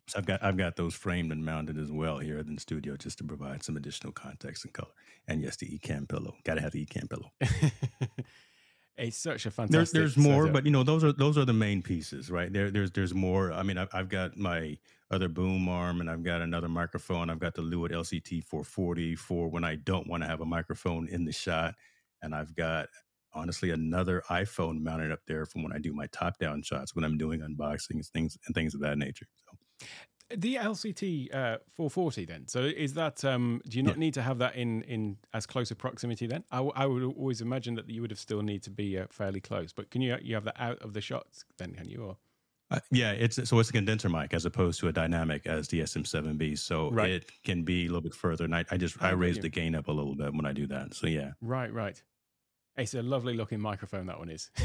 [0.09, 2.97] So I've got I've got those framed and mounted as well here in the studio
[2.97, 4.91] just to provide some additional context and color.
[5.27, 6.35] And yes, the Ecamm pillow.
[6.43, 7.31] Got to have the Ecamm pillow.
[8.97, 9.93] it's such a fantastic.
[9.93, 10.53] there's more, setup.
[10.53, 12.51] but you know those are those are the main pieces, right?
[12.51, 13.51] There there's there's more.
[13.51, 14.77] I mean, I've, I've got my
[15.11, 17.29] other boom arm and I've got another microphone.
[17.29, 21.07] I've got the Lewitt LCT 440 for when I don't want to have a microphone
[21.07, 21.75] in the shot,
[22.23, 22.87] and I've got
[23.33, 27.05] honestly another iPhone mounted up there from when I do my top down shots when
[27.05, 29.27] I'm doing unboxings, things and things of that nature.
[29.35, 29.57] So
[30.35, 32.47] the LCT uh, 440 then.
[32.47, 33.99] So is that um, do you not Yeah.
[33.99, 36.43] need to have that in in as close a proximity then?
[36.51, 39.07] I, w- I would always imagine that you would have still need to be uh,
[39.09, 39.73] fairly close.
[39.73, 41.73] But can you you have that out of the shots then?
[41.73, 42.17] Can you or
[42.71, 45.81] Uh, yeah, it's so it's a condenser mic as opposed to a dynamic as the
[45.81, 46.55] SM7B.
[46.55, 47.09] So Right.
[47.09, 48.45] it can be a little bit further.
[48.45, 50.67] And I, I just I raise the gain up a little bit when I do
[50.67, 50.93] that.
[50.93, 52.01] So yeah, right right?
[52.79, 54.05] It's a lovely looking microphone.
[54.07, 54.49] That one is.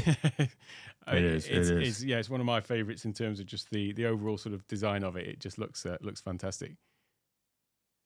[1.07, 1.69] It is, it It's.
[1.69, 4.55] It's, yeah, it's one of my favorites in terms of just the the overall sort
[4.55, 5.27] of design of it.
[5.27, 6.77] It just looks uh, looks fantastic.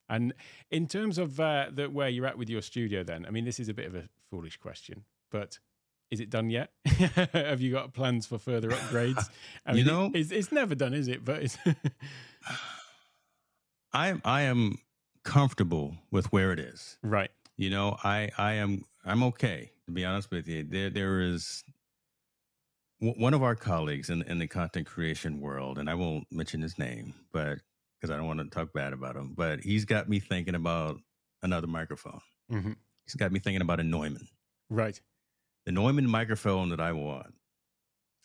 [0.09, 0.33] And
[0.71, 3.59] in terms of uh, the, where you're at with your studio, then I mean, this
[3.59, 5.59] is a bit of a foolish question, but
[6.11, 6.71] is it done yet?
[7.33, 9.29] Have you got plans for further upgrades?
[9.65, 11.23] I You mean, it- know- it's, it's never done, is it?
[11.23, 11.57] But it's
[13.93, 14.79] I am I am
[15.23, 16.97] comfortable with where it is.
[17.03, 17.31] right.
[17.55, 20.63] You know, I I am I'm okay to be honest with you.
[20.63, 21.63] There there is
[23.01, 26.61] w- one of our colleagues in in the content creation world, and I won't mention
[26.61, 27.59] his name, but
[27.99, 30.97] because I don't want to talk bad about him, but he's got me thinking about
[31.41, 32.21] another microphone.
[32.49, 32.73] hmm
[33.05, 34.27] He's got me thinking about a Neumann.
[34.69, 34.99] Right.
[35.65, 37.33] the Neumann microphone that I want,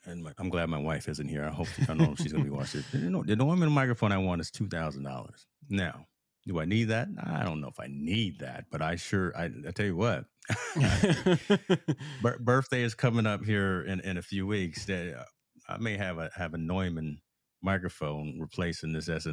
[0.05, 1.43] and my, I'm glad my wife isn't here.
[1.45, 2.85] I hope I don't know if she's going to be watching.
[2.93, 5.47] Know, the Neumann microphone I want is two thousand dollars.
[5.71, 6.05] Now,
[6.47, 7.09] do I need that?
[7.23, 9.33] I don't know if I need that, but I sure.
[9.37, 10.25] I, I tell you what,
[12.23, 14.85] bir- birthday is coming up here in, in a few weeks.
[14.85, 15.25] That uh,
[15.69, 17.21] I may have a have a Neumann
[17.63, 19.33] microphone replacing this SM.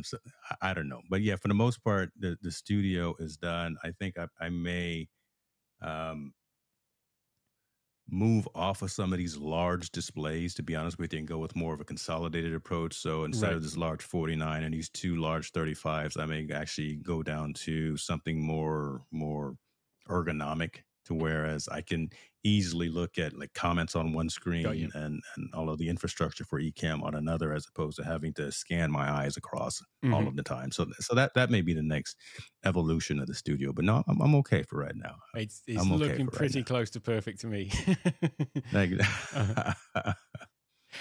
[0.50, 3.78] I, I don't know, but yeah, for the most part, the the studio is done.
[3.84, 5.08] I think I, I may.
[5.82, 6.34] Um,
[8.12, 11.38] move off of some of these large displays to be honest with you and go
[11.40, 13.56] with more of a consolidated approach so instead Right.
[13.56, 17.98] of this large 49 and these two large 35s i may actually go down to
[17.98, 19.58] something more more
[20.10, 20.82] ergonomic
[21.18, 22.10] to whereas i can
[22.44, 26.60] easily look at like comments on one screen and and all of the infrastructure for
[26.60, 29.82] Ecamm on another as opposed to having to scan my eyes across
[30.12, 30.28] all Mhm.
[30.28, 32.18] of the time so so that that may be the next
[32.64, 35.92] evolution of the studio but no i'm, I'm okay for right now It's, it's I'm
[35.94, 37.72] okay looking for right pretty close to perfect to me.
[38.72, 39.00] Thank you.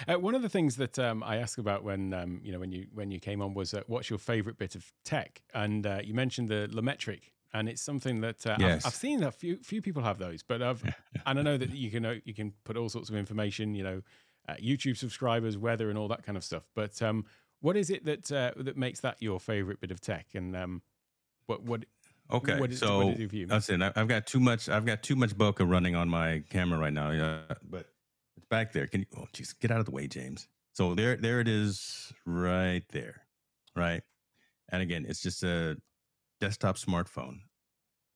[0.07, 2.71] Uh, one of the things that um, I asked about when um, you know when
[2.71, 5.99] you when you came on was uh, what's your favorite bit of tech, and uh,
[6.03, 8.85] you mentioned the LaMetric, and it's something that uh, Yes.
[8.85, 10.83] I've, I've seen that few few people have those, but I've
[11.25, 13.83] and I know that you can uh, you can put all sorts of information, you
[13.83, 14.01] know,
[14.49, 16.63] uh, YouTube subscribers, weather, and all that kind of stuff.
[16.75, 17.25] But um,
[17.59, 20.81] what is it that uh, that makes that your favorite bit of tech, and um,
[21.45, 21.85] what what
[22.31, 23.47] Okay, what is, so what is your view?
[23.47, 24.69] listen, I- I've got too much.
[24.69, 27.11] I've got too much bokeh running on my camera right now.
[27.11, 27.87] Yeah, but
[28.37, 28.87] it's back there.
[28.87, 29.05] Can you?
[29.17, 30.47] Oh, jeez, get out of the way, James.
[30.73, 33.23] So there, there it is, right there,
[33.75, 34.01] right.
[34.69, 35.75] And again, it's just a
[36.41, 37.37] desktop smartphone.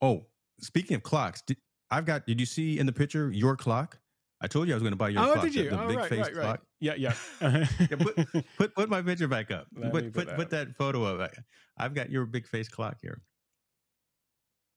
[0.02, 0.26] Oh,
[0.60, 1.58] speaking of clocks, did,
[1.90, 2.26] I've got.
[2.26, 3.98] Did you see in the picture your clock?
[4.42, 5.46] I told you I was going to buy your oh, clock.
[5.46, 5.70] did you?
[5.70, 6.44] The, the oh, big right, face right, right.
[6.44, 6.62] clock.
[6.82, 7.14] Yeah, yeah.
[7.42, 9.68] yeah put, put put my picture back up.
[9.74, 11.32] Let put put put that put that photo up.
[11.78, 13.22] I've got your big face clock here.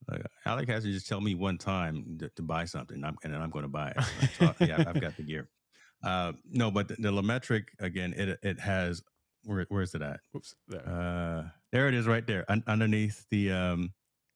[0.09, 3.35] Like, Alec has to just tell me one time to, to buy something, I'm, and
[3.35, 4.05] then I'm going to buy it.
[4.39, 5.49] So, yeah, I've got the gear.
[6.05, 9.03] Uh, no, but the, the LaMetric again, it it has
[9.43, 10.21] where where is it at?
[10.31, 10.55] Whoops.
[10.69, 10.89] There.
[10.89, 13.95] Uh, there it is, right there, un- underneath the um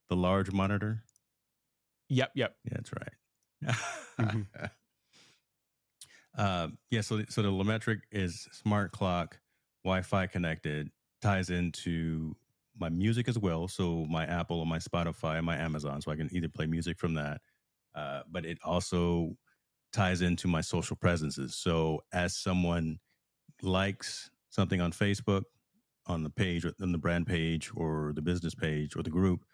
[0.09, 1.05] the large monitor.
[2.09, 2.57] yep, yep.
[2.65, 3.13] Yeah, that's right.
[4.19, 4.47] Mhm.
[6.39, 9.39] uh, yeah, so so the LaMetric is smart clock,
[9.85, 12.35] Wi-Fi connected, ties into
[12.79, 13.69] my music as well.
[13.69, 16.99] So my Apple or my Spotify and my Amazon, so I can either play music
[16.99, 17.41] from that.
[17.95, 19.37] Uh, but it also
[19.93, 21.57] ties into my social presences.
[21.57, 22.99] So as someone
[23.63, 25.45] likes something on Facebook,
[26.07, 29.45] on the page, or on the brand page, or the business page, or the group,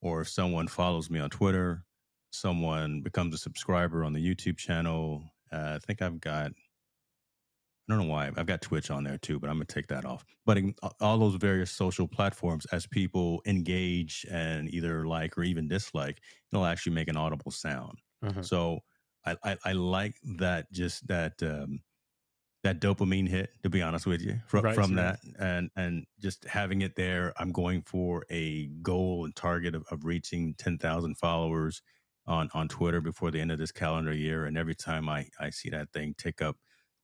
[0.00, 1.84] or if someone follows me on Twitter,
[2.30, 5.22] someone becomes a subscriber on the YouTube channel.
[5.52, 6.52] Uh, I think I've got, I
[7.88, 10.04] don't know why, I've got Twitch on there too, but I'm going to take that
[10.04, 10.24] off.
[10.46, 15.68] But in all those various social platforms, as people engage and either like or even
[15.68, 16.20] dislike,
[16.52, 17.98] it'll actually make an audible sound.
[18.26, 18.42] Uh-huh.
[18.42, 18.80] So
[19.26, 21.80] I, I, I like that, just that, um,
[22.62, 24.96] that dopamine hit, to be honest with you, from, Right, from right.
[24.96, 27.32] that, and and just having it there.
[27.36, 31.82] I'm going for a goal and target of, of reaching ten thousand followers
[32.26, 34.44] on on Twitter before the end of this calendar year.
[34.46, 36.56] And every time I I see that thing tick up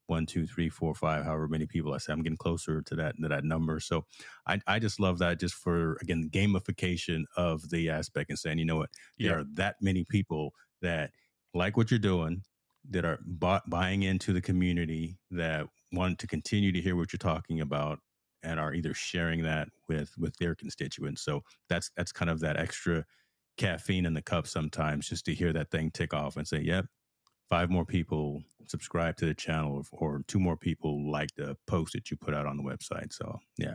[0.06, 3.16] one, two, three, four, five, however many people I say, I'm getting closer to that
[3.20, 3.80] to that number.
[3.80, 4.06] So
[4.46, 8.64] I I just love that just for again gamification of the aspect and saying, you
[8.64, 8.90] know what,
[9.22, 9.40] there Yeah.
[9.40, 11.10] are that many people that
[11.54, 12.42] like what you're doing
[12.90, 17.18] that are bu- buying into the community that want to continue to hear what you're
[17.18, 17.98] talking about
[18.42, 21.22] and are either sharing that with with their constituents.
[21.22, 23.04] So that's that's kind of that extra
[23.56, 26.86] caffeine in the cup sometimes just to hear that thing tick off and say yep
[27.50, 31.94] five more people subscribe to the channel or, or two more people like the post
[31.94, 33.12] that you put out on the website.
[33.12, 33.74] So yeah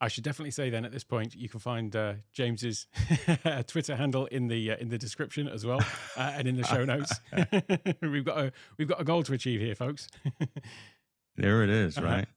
[0.00, 2.86] I should definitely say then at this point you can find uh, James's
[3.66, 5.80] Twitter handle in the uh, in the description as well
[6.16, 7.12] uh, and in the show notes.
[8.02, 10.08] we've got a we've got a goal to achieve here, folks.
[11.36, 12.06] there it is, Uh-huh.
[12.06, 12.28] right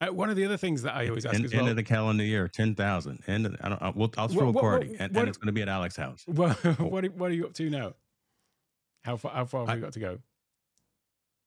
[0.00, 1.82] Uh, one of the other things that I always ask end, as end of the
[1.82, 5.00] calendar year 10000 end of, I don't, I, we'll, i'll throw What- a party what-
[5.00, 7.44] and, and it's going to be at Alec's house Well, what, are- what are you
[7.46, 7.92] up to now?
[9.04, 10.18] How far how far have I- we got to go?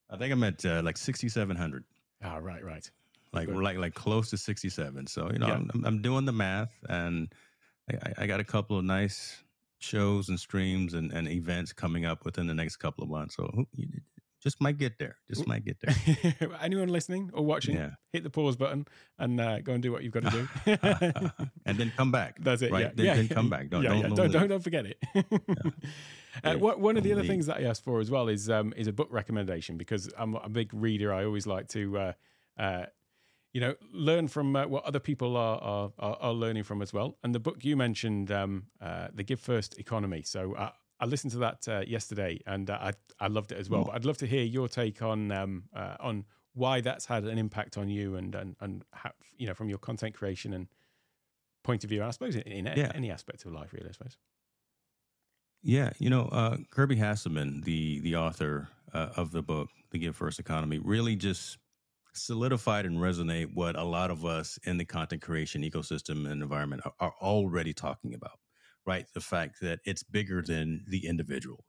[0.09, 1.83] i think i'm at uh, like 6700
[2.25, 2.89] Ah, right, right.
[3.33, 5.53] Like we're like like close to 67 so you know Yeah.
[5.73, 7.33] I'm, I'm- doing the math and
[7.91, 9.43] I, I- got a couple of nice
[9.79, 13.65] shows and streams and, and events coming up within the next couple of months so
[13.73, 13.87] you
[14.41, 18.29] just might get there just might get there Anyone listening or watching, yeah hit the
[18.29, 18.85] pause button
[19.19, 20.47] and uh, go and do what you've got to do.
[21.65, 22.71] and then come back That's it.
[22.71, 23.15] right Yeah, then, yeah.
[23.15, 24.97] then come back don't yeah, don't, don't, don't, don't, forget it.
[26.43, 28.73] uh, what, one of the other things that I asked for as well is um,
[28.75, 31.13] is a book recommendation because I'm a big reader.
[31.13, 32.13] I always like to, uh,
[32.57, 32.85] uh,
[33.53, 37.17] you know, learn from uh, what other people are, are are learning from as well.
[37.23, 40.23] And the book you mentioned, um, uh, the Give First Economy.
[40.23, 43.69] So I, I listened to that uh, yesterday and uh, I I loved it as
[43.69, 43.81] well.
[43.81, 43.85] Oh.
[43.85, 47.37] But I'd love to hear your take on um, uh, on why that's had an
[47.37, 50.67] impact on you and and and how, you know from your content creation and
[51.63, 51.99] point of view.
[51.99, 52.91] And I suppose in, in Yeah.
[52.95, 53.89] any aspect of life, really.
[53.89, 54.17] I suppose.
[55.61, 60.15] Yeah, you know, uh, Kirby Hasseman, the the author uh, of the book, The Give
[60.15, 61.57] First Economy, really just
[62.13, 66.81] solidified and resonate what a lot of us in the content creation ecosystem and environment
[66.85, 68.39] are, are already talking about.
[68.85, 71.63] Right, the fact that it's bigger than the individual,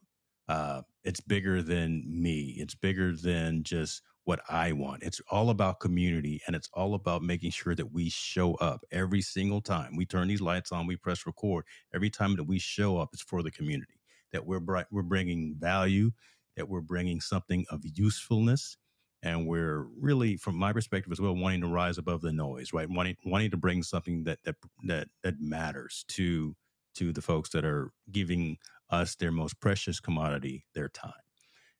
[0.48, 5.04] uh, it's bigger than me, it's bigger than just what I want.
[5.04, 9.22] It's all about community, and it's all about making sure that we show up every
[9.22, 12.98] single time we turn these lights on, we press record every time that we show
[12.98, 14.00] up it's for the community
[14.32, 16.10] that we're we're bringing value
[16.56, 18.76] that we're bringing something of usefulness
[19.24, 22.88] and we're really from my perspective as well wanting to rise above the noise right?
[22.88, 26.54] Wanting wanting to bring something that that that, that matters to
[26.96, 28.58] to the folks that are giving
[28.90, 31.12] us their most precious commodity their time.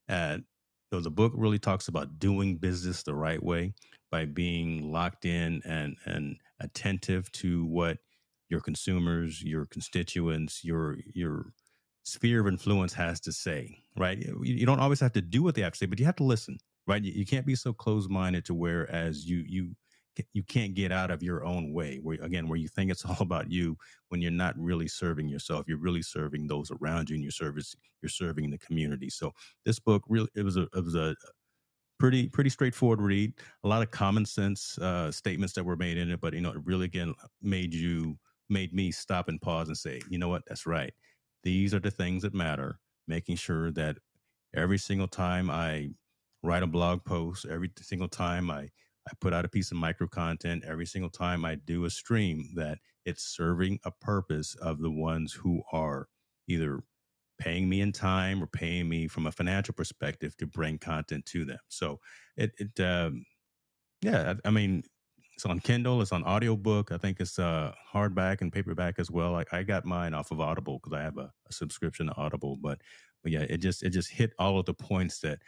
[0.08, 0.44] And
[0.92, 3.74] so the book really talks about doing business the right way
[4.10, 7.98] by being locked in and and attentive to what
[8.48, 11.46] your consumers, your constituents, your your
[12.04, 14.18] sphere of influence has to say, right?
[14.18, 16.16] You, you don't always have to do what they have to say, but you have
[16.16, 17.02] to listen, right?
[17.02, 19.74] You, you can't be so closed minded to where as you you
[20.32, 21.98] you can't get out of your own way.
[22.02, 23.76] Where again, where you think it's all about you
[24.08, 27.74] when you're not really serving yourself, you're really serving those around you, and you're service
[28.02, 29.10] you're serving the community.
[29.10, 29.32] So
[29.64, 31.16] this book really it was a it was a
[31.98, 33.32] pretty pretty straightforward read.
[33.64, 36.50] A lot of common sense uh, statements that were made in it, but you know,
[36.50, 38.18] it really again made you
[38.50, 40.92] made me stop and pause and say, you know what, that's right.
[41.42, 42.78] These are the things that matter.
[43.06, 43.98] making sure that
[44.54, 45.90] every single time I
[46.44, 48.68] write a blog post, every single time I,
[49.08, 52.50] I put out a piece of micro content, every single time I do a stream,
[52.54, 56.08] that it's serving a purpose of the ones who are
[56.46, 56.82] either
[57.38, 61.44] paying me in time or paying me from a financial perspective to bring content to
[61.44, 61.58] them.
[61.68, 62.00] So
[62.36, 63.24] it, it um,
[64.02, 64.84] yeah, I, I mean,
[65.34, 66.92] it's on Kindle, it's on audiobook.
[66.92, 69.34] I think it's uh, hardback and paperback as well.
[69.34, 72.56] I, I got mine off of Audible because I have a, a, subscription to Audible.
[72.56, 72.82] But
[73.22, 75.40] but yeah, it just it just hit all of the points that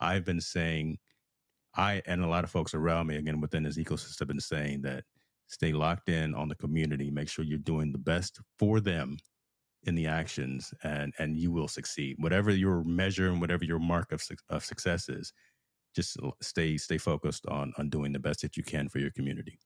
[0.00, 0.98] I've been saying.
[1.76, 4.82] I and a lot of folks around me, again within this ecosystem, have been saying
[4.82, 5.04] that
[5.48, 7.10] stay locked in on the community.
[7.10, 9.18] Make sure you're doing the best for them
[9.84, 12.16] in the actions, and and you will succeed.
[12.18, 15.32] Whatever your measure and whatever your mark of of success is,
[15.94, 19.58] just stay stay focused on on doing the best that you can for your community.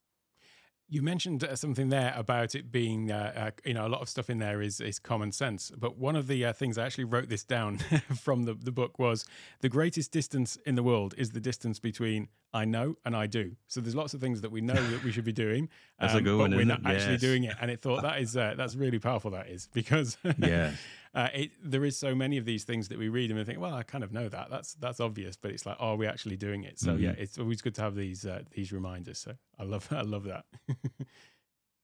[0.91, 4.09] You mentioned uh, something there about it being, uh, uh, you know, a lot of
[4.09, 5.71] stuff in there is is common sense.
[5.77, 7.79] But one of the uh, things I actually wrote this down
[8.23, 9.27] from the, the book was
[9.61, 13.53] the greatest distance in the world is the distance between I know and I do.
[13.67, 15.69] So there's lots of things that we know that we should be doing,
[15.99, 17.03] um, but one, we're not yes.
[17.03, 17.57] actually doing it.
[17.61, 19.31] And it thought that is uh, that's really powerful.
[19.33, 20.73] That is because yeah,
[21.15, 23.61] uh, it, there is so many of these things that we read and we think,
[23.61, 24.51] well, I kind of know that.
[24.51, 26.79] That's that's obvious, but it's like, are we actually doing it?
[26.79, 27.05] So mm-hmm.
[27.05, 29.19] yeah, it's always good to have these uh, these reminders.
[29.19, 30.45] So I love I love that.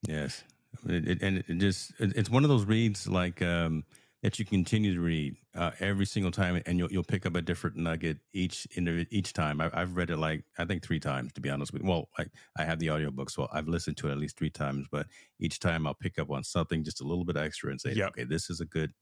[0.09, 0.45] yes,
[0.89, 3.43] it, it, and it just it's one of those reads like.
[3.43, 3.85] Um,
[4.25, 7.43] that you continue to read uh, every single time, and you'll you'll pick up a
[7.43, 9.61] different nugget each in each time.
[9.61, 11.89] I, have read it like I think three times to be honest with you.
[11.91, 12.25] Well, I,
[12.59, 14.87] I have the audiobook, so I've listened to it at least three times.
[14.91, 15.09] But
[15.39, 18.09] each time I'll pick up on something just a little bit extra and say, yep.
[18.09, 18.93] okay, this is a good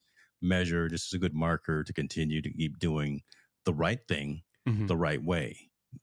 [0.42, 0.88] measure.
[0.88, 3.22] This is a good marker to continue to keep doing
[3.64, 4.88] the right thing mm-hmm.
[4.88, 5.56] the right way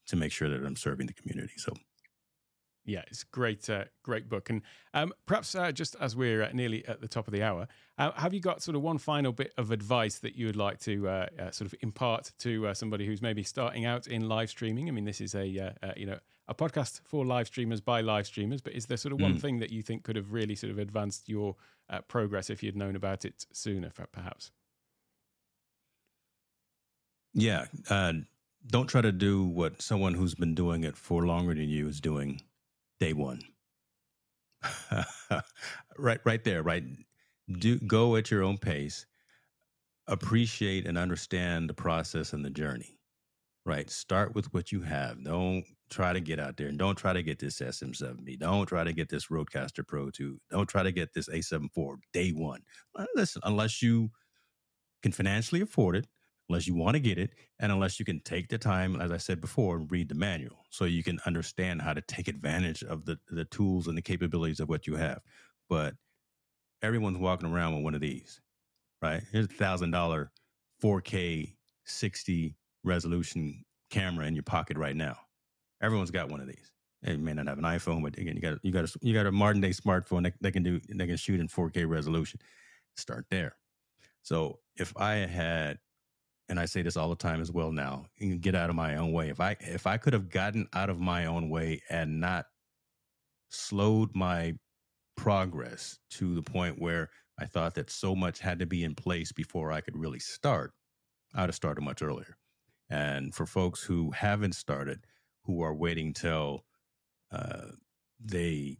[0.07, 1.55] to make sure that I'm serving the community.
[1.57, 1.74] So
[2.89, 4.49] yeah, it's great, uh, great book.
[4.49, 4.61] And
[4.93, 7.67] um, perhaps uh, just as we're uh, nearly at the top of the hour,
[7.97, 10.79] uh, have you got sort of one final bit of advice that you would like
[10.81, 14.87] to uh, uh, sort of impart to somebody who's maybe starting out in live streaming?
[14.87, 15.45] I mean, this is a
[15.95, 19.21] you know a podcast for live streamers by live streamers, but is there sort of
[19.21, 19.41] one mm.
[19.41, 21.55] thing that you think could have really sort of advanced your
[22.07, 24.51] progress if you'd known about it sooner, perhaps?
[27.33, 27.65] Yeah,
[28.67, 32.01] don't try to do what someone who's been doing it for longer than you is
[32.01, 32.41] doing
[32.99, 33.41] day one.
[35.97, 36.83] right, right there, right.
[37.59, 39.05] Do go at your own pace.
[40.07, 42.97] Appreciate and understand the process and the journey.
[43.65, 43.89] Right.
[43.89, 45.23] Start with what you have.
[45.23, 48.39] Don't try to get out there and don't try to get this SM7B.
[48.39, 50.39] Don't try to get this Rodecaster Pro 2.
[50.49, 52.61] Don't try to get this A7 IV day one.
[53.15, 54.09] Listen, unless you
[55.03, 56.07] can financially afford it,
[56.49, 59.17] unless you want to get it and unless you can take the time as i
[59.17, 63.05] said before and read the manual so you can understand how to take advantage of
[63.05, 65.19] the, the tools and the capabilities of what you have.
[65.69, 65.95] But
[66.81, 68.41] everyone's walking around with one of these
[69.01, 69.23] right?
[69.31, 70.31] Here's a thousand dollar
[70.83, 75.17] 4k 60 resolution camera in your pocket right now.
[75.81, 76.71] Everyone's got one of these.
[77.03, 79.25] You may not have an iphone but again you got you got a, you got
[79.25, 82.39] a modern day smartphone that, that can do that can shoot in 4k resolution.
[82.97, 83.55] Start there.
[84.21, 85.79] So if i had
[86.49, 88.05] and I say this all the time as well now,
[88.41, 89.29] get out of my own way.
[89.29, 92.47] If I if I could have gotten out of my own way and not
[93.49, 94.53] slowed my
[95.15, 99.31] progress to the point where I thought that so much had to be in place
[99.31, 100.73] before I could really start,
[101.35, 102.35] I'd have started much earlier.
[102.89, 105.05] And for folks who haven't started,
[105.43, 106.65] who are waiting till
[107.31, 107.67] uh,
[108.19, 108.79] they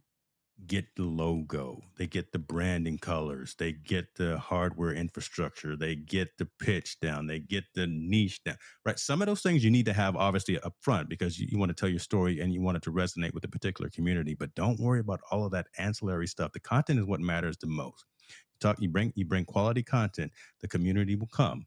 [0.66, 6.36] get the logo, they get the branding colors, they get the hardware infrastructure, they get
[6.38, 8.98] the pitch down, they get the niche down, right?
[8.98, 11.70] Some of those things you need to have obviously up front because you, you want
[11.70, 14.34] to tell your story and you want it to resonate with a particular community.
[14.34, 16.52] But don't worry about all of that ancillary stuff.
[16.52, 18.04] The content is what matters the most.
[18.28, 21.66] You talk, you bring, you bring quality content, the community will come,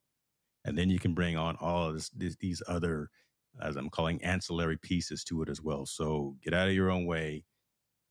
[0.65, 3.09] and then you can bring on all of this, this, these other,
[3.61, 5.85] as I'm calling ancillary pieces to it as well.
[5.85, 7.45] So get out of your own way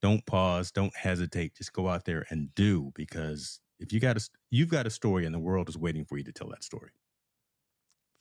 [0.03, 4.29] don't pause don't hesitate just go out there and do because if you got a
[4.51, 6.91] you've got a story and the world is waiting for you to tell that story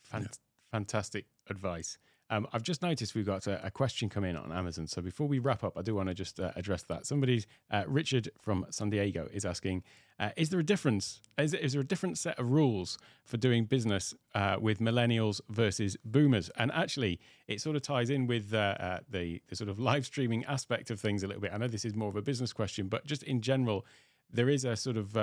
[0.06, 0.28] Fant- yeah.
[0.72, 1.98] fantastic advice
[2.32, 4.88] um, I've just noticed we've got a, a, question come in on Amazon.
[4.88, 7.06] So before we wrap up, I do want to just uh, address that.
[7.06, 9.84] Somebody, uh, Richard from San Diego, is asking:
[10.18, 11.20] uh, Is there a difference?
[11.38, 15.98] Is, is, there a different set of rules for doing business uh, with millennials versus
[16.06, 16.50] boomers?
[16.56, 17.20] And actually,
[17.50, 20.90] it sort of ties in with uh, uh, the the sort of live streaming aspect
[20.90, 21.52] of things a little bit.
[21.54, 23.86] I know this is more of a business question, but just in general,
[24.32, 25.18] there is a sort of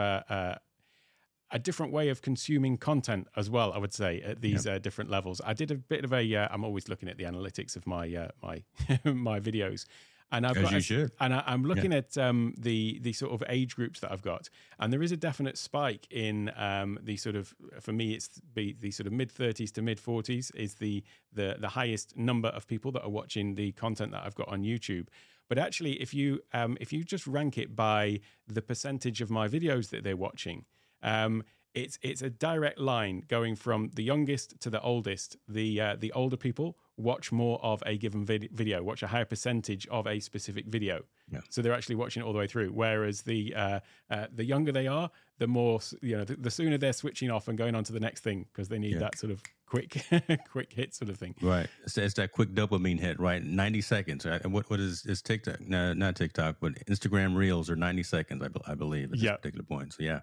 [1.50, 3.72] a different way of consuming content as well.
[3.72, 5.40] I would say at these uh, different levels.
[5.44, 6.34] I did a bit of a.
[6.34, 8.62] am uh, always looking at the analytics of my uh, my
[9.04, 9.86] my videos,
[10.30, 11.12] and I've As got you a- should.
[11.20, 14.50] and I, I'm looking at um, the the sort of age groups that I've got,
[14.78, 18.76] and there is a definite spike in um, the sort of for me it's the,
[18.80, 22.66] the sort of mid 30s to mid 40s is the the the highest number of
[22.66, 25.08] people that are watching the content that I've got on YouTube.
[25.48, 29.48] But actually, if you um, if you just rank it by the percentage of my
[29.48, 30.66] videos that they're watching,
[31.02, 31.42] um,
[31.74, 35.36] it's it's a direct line going from the youngest to the oldest.
[35.46, 39.24] The uh, the older people watch more of a given vid- video, watch a higher
[39.24, 41.02] percentage of a specific video.
[41.30, 41.40] Yeah.
[41.50, 42.70] So they're actually watching it all the way through.
[42.70, 43.80] Whereas the uh,
[44.10, 47.46] uh, the younger they are, the more you know, the, the sooner they're switching off
[47.48, 49.00] and going on to the next thing because they need Yeah.
[49.00, 50.04] that sort of quick
[50.50, 51.34] quick hit sort of thing.
[51.40, 51.68] Right.
[51.84, 53.44] It's, it's that quick dopamine hit, right?
[53.44, 54.24] 90 seconds.
[54.26, 54.42] Right?
[54.42, 55.60] And what, what is, is TikTok?
[55.60, 59.32] No, not TikTok, but Instagram Reels are 90 seconds, I, be- I believe, at Yeah.
[59.32, 59.92] this particular point.
[59.92, 60.20] So, yeah.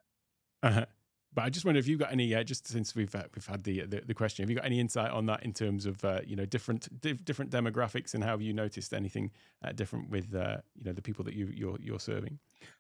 [0.66, 0.86] Uh-huh.
[1.34, 3.64] But I just wonder if you've got any, uh, just since we've uh, we've had
[3.64, 6.22] the, the the question, have you got any insight on that in terms of uh,
[6.26, 9.32] you know different diff- different demographics and how have you noticed anything
[9.64, 12.40] uh, different with uh, you know the people that you you're you're serving?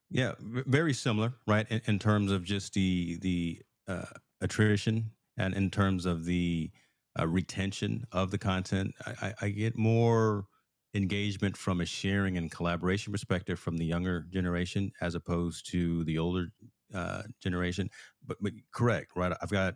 [0.10, 1.70] Yeah, very similar, right?
[1.70, 4.06] In, in terms of just the the uh,
[4.40, 6.72] attrition and in terms of the
[7.20, 10.46] uh, retention of the content, I, I, I get more
[10.94, 16.18] engagement from a sharing and collaboration perspective from the younger generation as opposed to the
[16.18, 16.48] older
[16.96, 17.90] uh, generation.
[18.26, 19.36] But, but correct, right?
[19.42, 19.76] I've got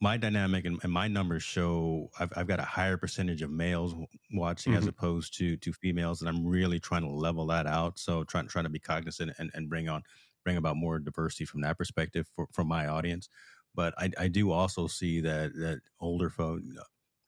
[0.00, 3.94] my dynamic and, and my numbers show I've, I've got a higher percentage of males
[4.32, 4.88] watching as Mhm.
[4.88, 7.98] opposed to to females, and I'm really trying to level that out.
[7.98, 10.02] So trying trying to be cognizant and, and bring on
[10.44, 13.28] bring about more diversity from that perspective for from my audience.
[13.74, 16.64] But I, I do also see that that older folks,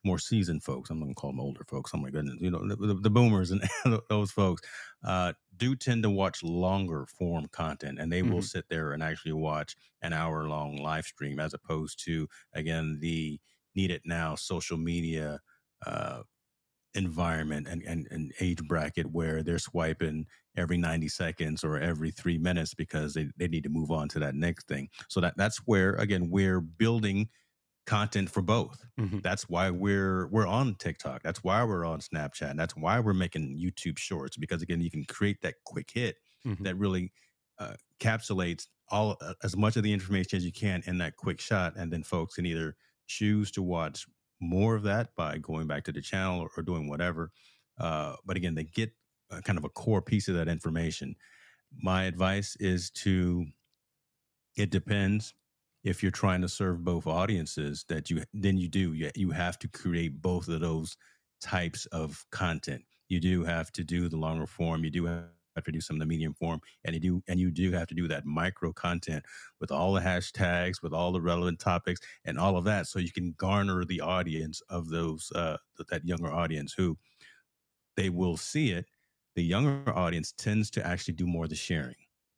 [0.05, 1.91] more seasoned folks, I'm going to call them older folks.
[1.93, 3.63] Oh my goodness, you know the, the, the boomers and
[4.09, 4.61] those folks
[5.03, 8.43] uh, do tend to watch longer form content, and they will Mhm.
[8.43, 13.39] sit there and actually watch an hour long live stream as opposed to again the
[13.75, 15.41] need it now social media
[15.85, 16.23] uh,
[16.93, 20.25] environment and, and, and age bracket where they're swiping
[20.55, 24.17] every 90 seconds or every three minutes because they, they need to move on to
[24.19, 27.29] that next thing so that that's where again we're building
[27.85, 29.21] content for both Mhm.
[29.21, 33.57] that's why we're we're on tiktok that's why we're on snapchat that's why we're making
[33.57, 36.63] youtube shorts because again you can create that quick hit Mhm.
[36.63, 37.11] that really
[37.59, 41.39] uh, encapsulates all uh, as much of the information as you can in that quick
[41.39, 42.75] shot, and then folks can either
[43.07, 44.05] choose to watch
[44.41, 47.31] more of that by going back to the channel or, or doing whatever.
[47.79, 48.91] Uh, but again, they get
[49.31, 51.15] uh, kind of a core piece of that information.
[51.71, 53.45] My advice is to.
[54.57, 55.33] It depends.
[55.85, 59.59] If you're trying to serve both audiences, that you then you do you, you have
[59.59, 60.97] to create both of those
[61.41, 62.83] types of content.
[63.07, 64.83] You do have to do the longer form.
[64.83, 67.51] You do have to do some of the medium form, and you do and you
[67.51, 69.23] do have to do that micro content
[69.61, 73.11] with all the hashtags, with all the relevant topics, and all of that, so you
[73.11, 75.57] can garner the audience of those uh,
[75.89, 76.97] that younger audience who
[77.95, 78.85] they will see it.
[79.35, 81.95] The younger audience tends to actually do more of the sharing,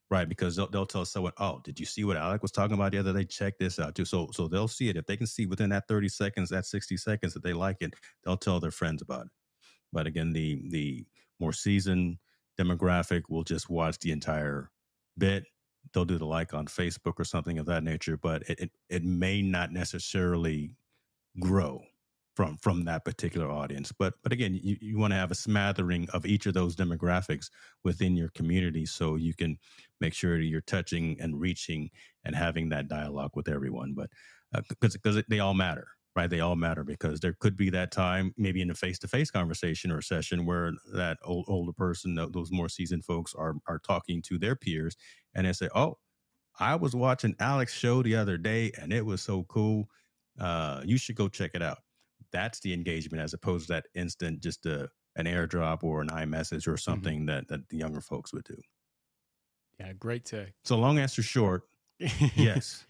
[0.09, 0.27] right?
[0.27, 2.99] Because they'll, they'll tell someone, "Oh, did you see what Alec was talking about the
[2.99, 3.25] other day?
[3.25, 5.87] Check this out too." So so they'll see it if they can see within that
[5.87, 7.93] thirty seconds, that sixty seconds that they like it,
[8.23, 9.31] they'll tell their friends about it.
[9.91, 11.05] But again, the the
[11.39, 12.17] more seasoned
[12.59, 14.71] demographic will just watch the entire
[15.17, 15.45] bit.
[15.93, 19.03] They'll do the like on Facebook or something of that nature, but it it, it
[19.03, 20.71] may not necessarily
[21.39, 21.83] grow
[22.37, 23.91] from from that particular audience.
[23.91, 27.49] But but again, you, you want to have a smattering of each of those demographics
[27.83, 29.57] within your community so you can
[29.99, 31.89] make sure you're touching and reaching
[32.23, 33.93] and having that dialogue with everyone.
[33.95, 34.11] But
[34.69, 36.29] because because they all matter, right?
[36.29, 39.31] They all matter because there could be that time, maybe in a face to face
[39.31, 44.21] conversation or session, where that old, older person, those more seasoned folks, are are talking
[44.23, 44.95] to their peers,
[45.35, 45.97] and they say, "Oh,
[46.59, 49.89] I was watching Alec's show the other day, and it was so cool.
[50.39, 51.79] Uh, you should go check it out."
[52.31, 56.67] That's the engagement, as opposed to that instant, just a an airdrop or an iMessage
[56.67, 58.57] or something that that the younger folks would do.
[59.79, 61.63] Yeah, great to So, long answer short,
[62.35, 62.87] yes.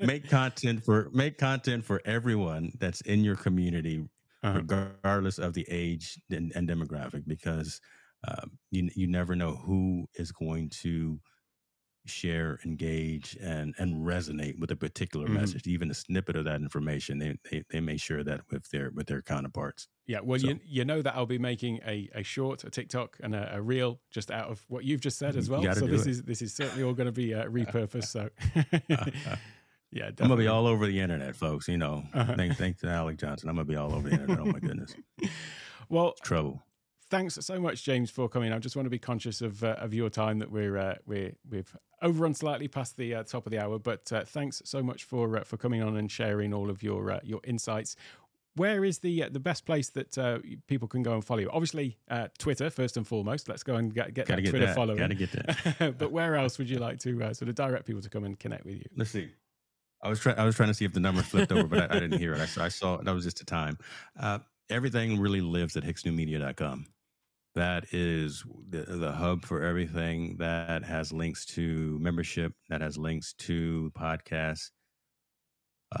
[0.00, 4.06] make content for make content for everyone that's in your community
[4.42, 4.62] Uh-huh.
[4.62, 7.80] regardless of the age and, and demographic because
[8.28, 11.18] um, you you never know who is going to
[12.08, 15.34] share engage and and resonate with a particular Mhm.
[15.40, 18.90] message even a snippet of that information they, they they may share that with their
[18.92, 22.22] with their counterparts Yeah, well, So- you you know that I'll be making a, a
[22.22, 25.50] short, a TikTok, and a, a reel just out of what you've just said as
[25.50, 25.62] well.
[25.74, 26.10] So this it.
[26.10, 28.04] is this is certainly all going to be uh, repurposed.
[28.16, 28.28] So
[29.92, 32.34] yeah, i'm gonna be all over the internet folks you know Uh-huh.
[32.36, 34.94] thank, thanks to alec johnson i'm gonna be all over the internet oh my goodness
[35.88, 36.62] well, trouble
[37.10, 38.52] thanks so much, James, for coming.
[38.52, 41.32] I just want to be conscious of uh, of your time that we're uh, we're
[41.48, 45.04] we've overrun slightly past the uh, top of the hour, but uh, thanks so much
[45.04, 47.96] for uh, for coming on and sharing all of your uh, your insights.
[48.56, 51.50] where is the uh, the best place that uh, people can go and follow you?
[51.50, 53.48] Obviously, uh, Twitter first and foremost.
[53.48, 54.74] Let's go and get, get that get Twitter that.
[54.74, 54.98] following.
[54.98, 55.94] Gotta get that.
[55.98, 58.38] but where else would you like to uh, sort of direct people to come and
[58.38, 58.84] connect with you?
[58.96, 59.28] Let's see.
[60.02, 60.38] I was trying.
[60.38, 62.34] I was trying to see if the number flipped over, but I, I didn't hear
[62.34, 62.40] it.
[62.40, 63.78] I saw, I saw that was just a time.
[64.18, 64.38] Uh,
[64.68, 66.86] everything really lives at hicksnewmedia.com.
[67.56, 70.36] That is the, the hub for everything.
[70.36, 72.52] That has links to membership.
[72.68, 74.70] That has links to podcasts.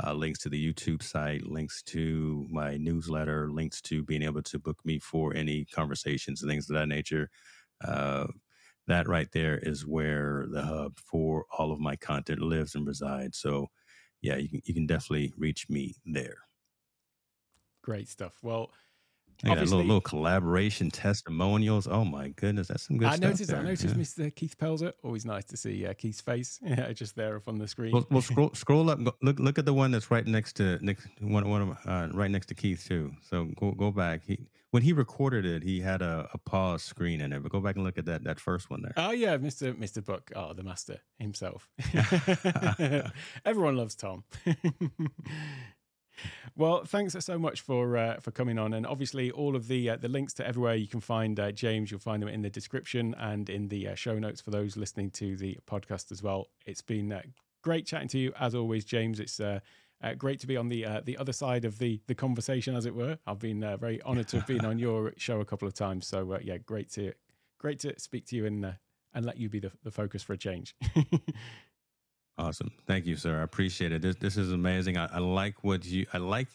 [0.04, 4.58] Uh, links to the YouTube site, links to my newsletter, links to being able to
[4.58, 7.30] book me for any conversations and things of that nature.
[7.82, 8.26] Uh,
[8.86, 13.38] that right there is where the hub for all of my content lives and resides.
[13.38, 13.68] So,
[14.20, 16.38] yeah, you can you can definitely reach me there.
[17.82, 18.34] Great stuff.
[18.42, 18.72] Well,
[19.44, 21.86] Yeah, Obviously- little little collaboration testimonials.
[21.86, 23.30] Oh my goodness, that's some good I stuff.
[23.30, 23.50] noticed.
[23.50, 23.84] I there, noticed
[24.18, 24.26] yeah.
[24.26, 24.34] Mr.
[24.34, 24.92] Keith Pelzer.
[25.02, 26.58] Always nice to see uh, Keith's face.
[26.66, 27.92] Yeah, just there up on the screen.
[27.92, 29.02] Well, well, scroll scroll up.
[29.02, 32.08] Go, look look at the one that's right next to next one one of uh,
[32.16, 33.12] right next to Keith too.
[33.22, 34.22] So go go back.
[34.26, 34.38] He
[34.72, 37.42] when he recorded it, he had a, a pause screen in it.
[37.42, 38.92] But go back and look at that that first one there.
[38.96, 39.74] Oh yeah, Mr.
[39.74, 40.04] Mr.
[40.04, 41.68] Buck, oh the master himself.
[43.44, 44.24] Everyone loves Tom.
[46.56, 49.96] Well, thanks so much for uh, for coming on, and obviously all of the uh,
[49.96, 53.14] the links to everywhere you can find uh, James, you'll find them in the description
[53.18, 56.48] and in the uh, show notes for those listening to the podcast as well.
[56.66, 57.22] It's been uh,
[57.62, 59.20] great chatting to you as always, James.
[59.20, 59.40] It's
[60.02, 62.86] uh, great to be on the uh, the other side of the the conversation, as
[62.86, 63.18] it were.
[63.26, 66.06] I've been uh, very honoured to have been on your show a couple of times.
[66.06, 67.12] So uh, yeah, great to
[67.58, 68.72] great to speak to you and uh,
[69.14, 70.76] and let you be the, the focus for a change.
[72.38, 72.70] Awesome.
[72.86, 73.40] Thank you, sir.
[73.40, 74.02] I appreciate it.
[74.02, 74.96] This this is amazing.
[74.98, 76.48] I, I like what you I like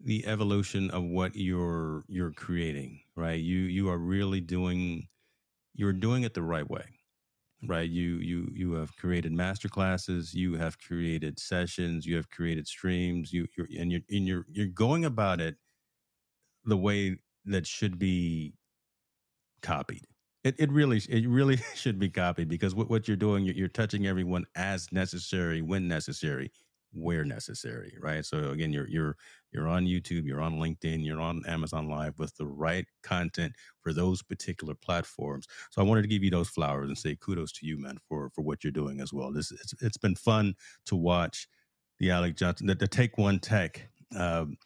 [0.00, 3.40] the evolution of what you're you're creating, right?
[3.40, 5.08] You you are really doing
[5.74, 6.84] you're doing it the right way.
[7.66, 7.88] Right?
[7.90, 13.32] You you you have created master classes, you have created sessions, you have created streams,
[13.32, 15.56] you you're and you're and you're you're going about it
[16.64, 18.54] the way that should be
[19.62, 20.06] copied.
[20.44, 23.68] It, it really it really should be copied because what, what you're doing you're, you're
[23.68, 26.52] touching everyone as necessary when necessary
[26.92, 28.24] where necessary right?
[28.24, 29.16] So again you're you're
[29.52, 33.52] you're on YouTube you're on LinkedIn you're on Amazon Live with the right content
[33.82, 35.46] for those particular platforms.
[35.70, 38.30] So I wanted to give you those flowers and say kudos to you man for
[38.30, 39.32] for what you're doing as well.
[39.32, 40.54] This it's it's been fun
[40.86, 41.48] to watch
[41.98, 44.56] the Alec Johnson the, the Take One Tech um,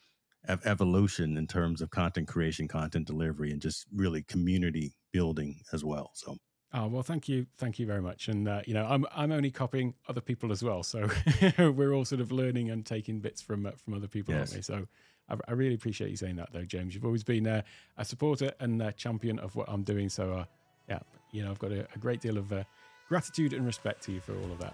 [0.47, 6.11] evolution in terms of content creation content delivery and just really community building as well
[6.13, 6.37] so
[6.75, 8.29] Oh well, thank you, thank you very much.
[8.29, 11.07] And uh, you know, I'm I'm only copying other people as well, so
[11.59, 14.39] we're all sort of learning and taking bits from uh, from other people, Yes.
[14.39, 14.61] aren't we?
[14.63, 14.87] So
[15.29, 16.95] I, I really appreciate you saying that, though, James.
[16.95, 17.61] You've always been uh,
[17.99, 20.09] a supporter and a champion of what I'm doing.
[20.09, 20.45] So uh,
[20.89, 20.99] yeah,
[21.31, 22.63] you know, I've got a, a great deal of uh,
[23.07, 24.73] gratitude and respect to you for all of that.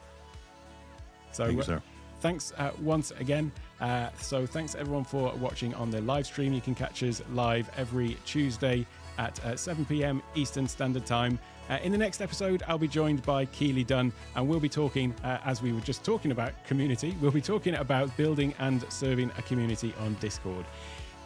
[1.34, 1.82] So thank you sir
[2.20, 3.52] thanks uh, once again.
[3.80, 6.54] Uh, so thanks everyone for watching on the live stream.
[6.54, 8.86] You can catch us live every Tuesday
[9.18, 10.22] at uh, 7 p.m.
[10.36, 11.40] Eastern Standard Time.
[11.70, 15.14] Uh, in the next episode, I'll be joined by Keely Dunn, and we'll be talking,
[15.24, 19.30] uh, as we were just talking about community, we'll be talking about building and serving
[19.38, 20.66] a community on Discord.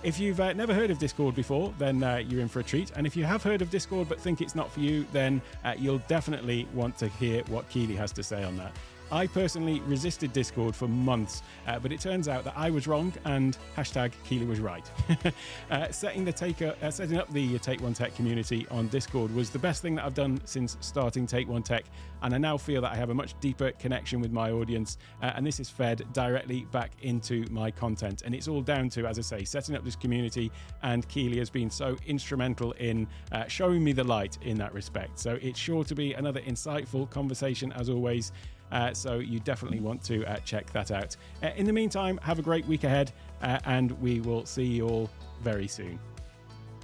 [0.04, 2.92] If you've uh, never heard of Discord before, then uh, you're in for a treat.
[2.98, 5.76] And if you have heard of Discord but think it's not for you, then uh,
[5.78, 8.74] you'll definitely want to hear what Keely has to say on that.
[9.14, 13.14] I personally resisted Discord for months, uh, but it turns out that I was wrong
[13.26, 14.90] and hashtag Keely was right.
[15.70, 19.60] uh, setting the uh, setting up the Take One Tech community on Discord was the
[19.60, 21.86] best thing that I've done since starting Take One Tech,
[22.24, 25.34] and I now feel that I have a much deeper connection with my audience, uh,
[25.36, 28.24] and this is fed directly back into my content.
[28.26, 31.52] And it's all down to, as I say, setting up this community, and Keely has
[31.52, 35.20] been so instrumental in uh, showing me the light in that respect.
[35.20, 38.32] So it's sure to be another insightful conversation as always.
[38.74, 41.16] Uh, so you definitely want to uh, check that out.
[41.44, 43.12] Uh, in the meantime, have a great week ahead,
[43.44, 45.10] uh, and we will see you all
[45.42, 46.00] very soon.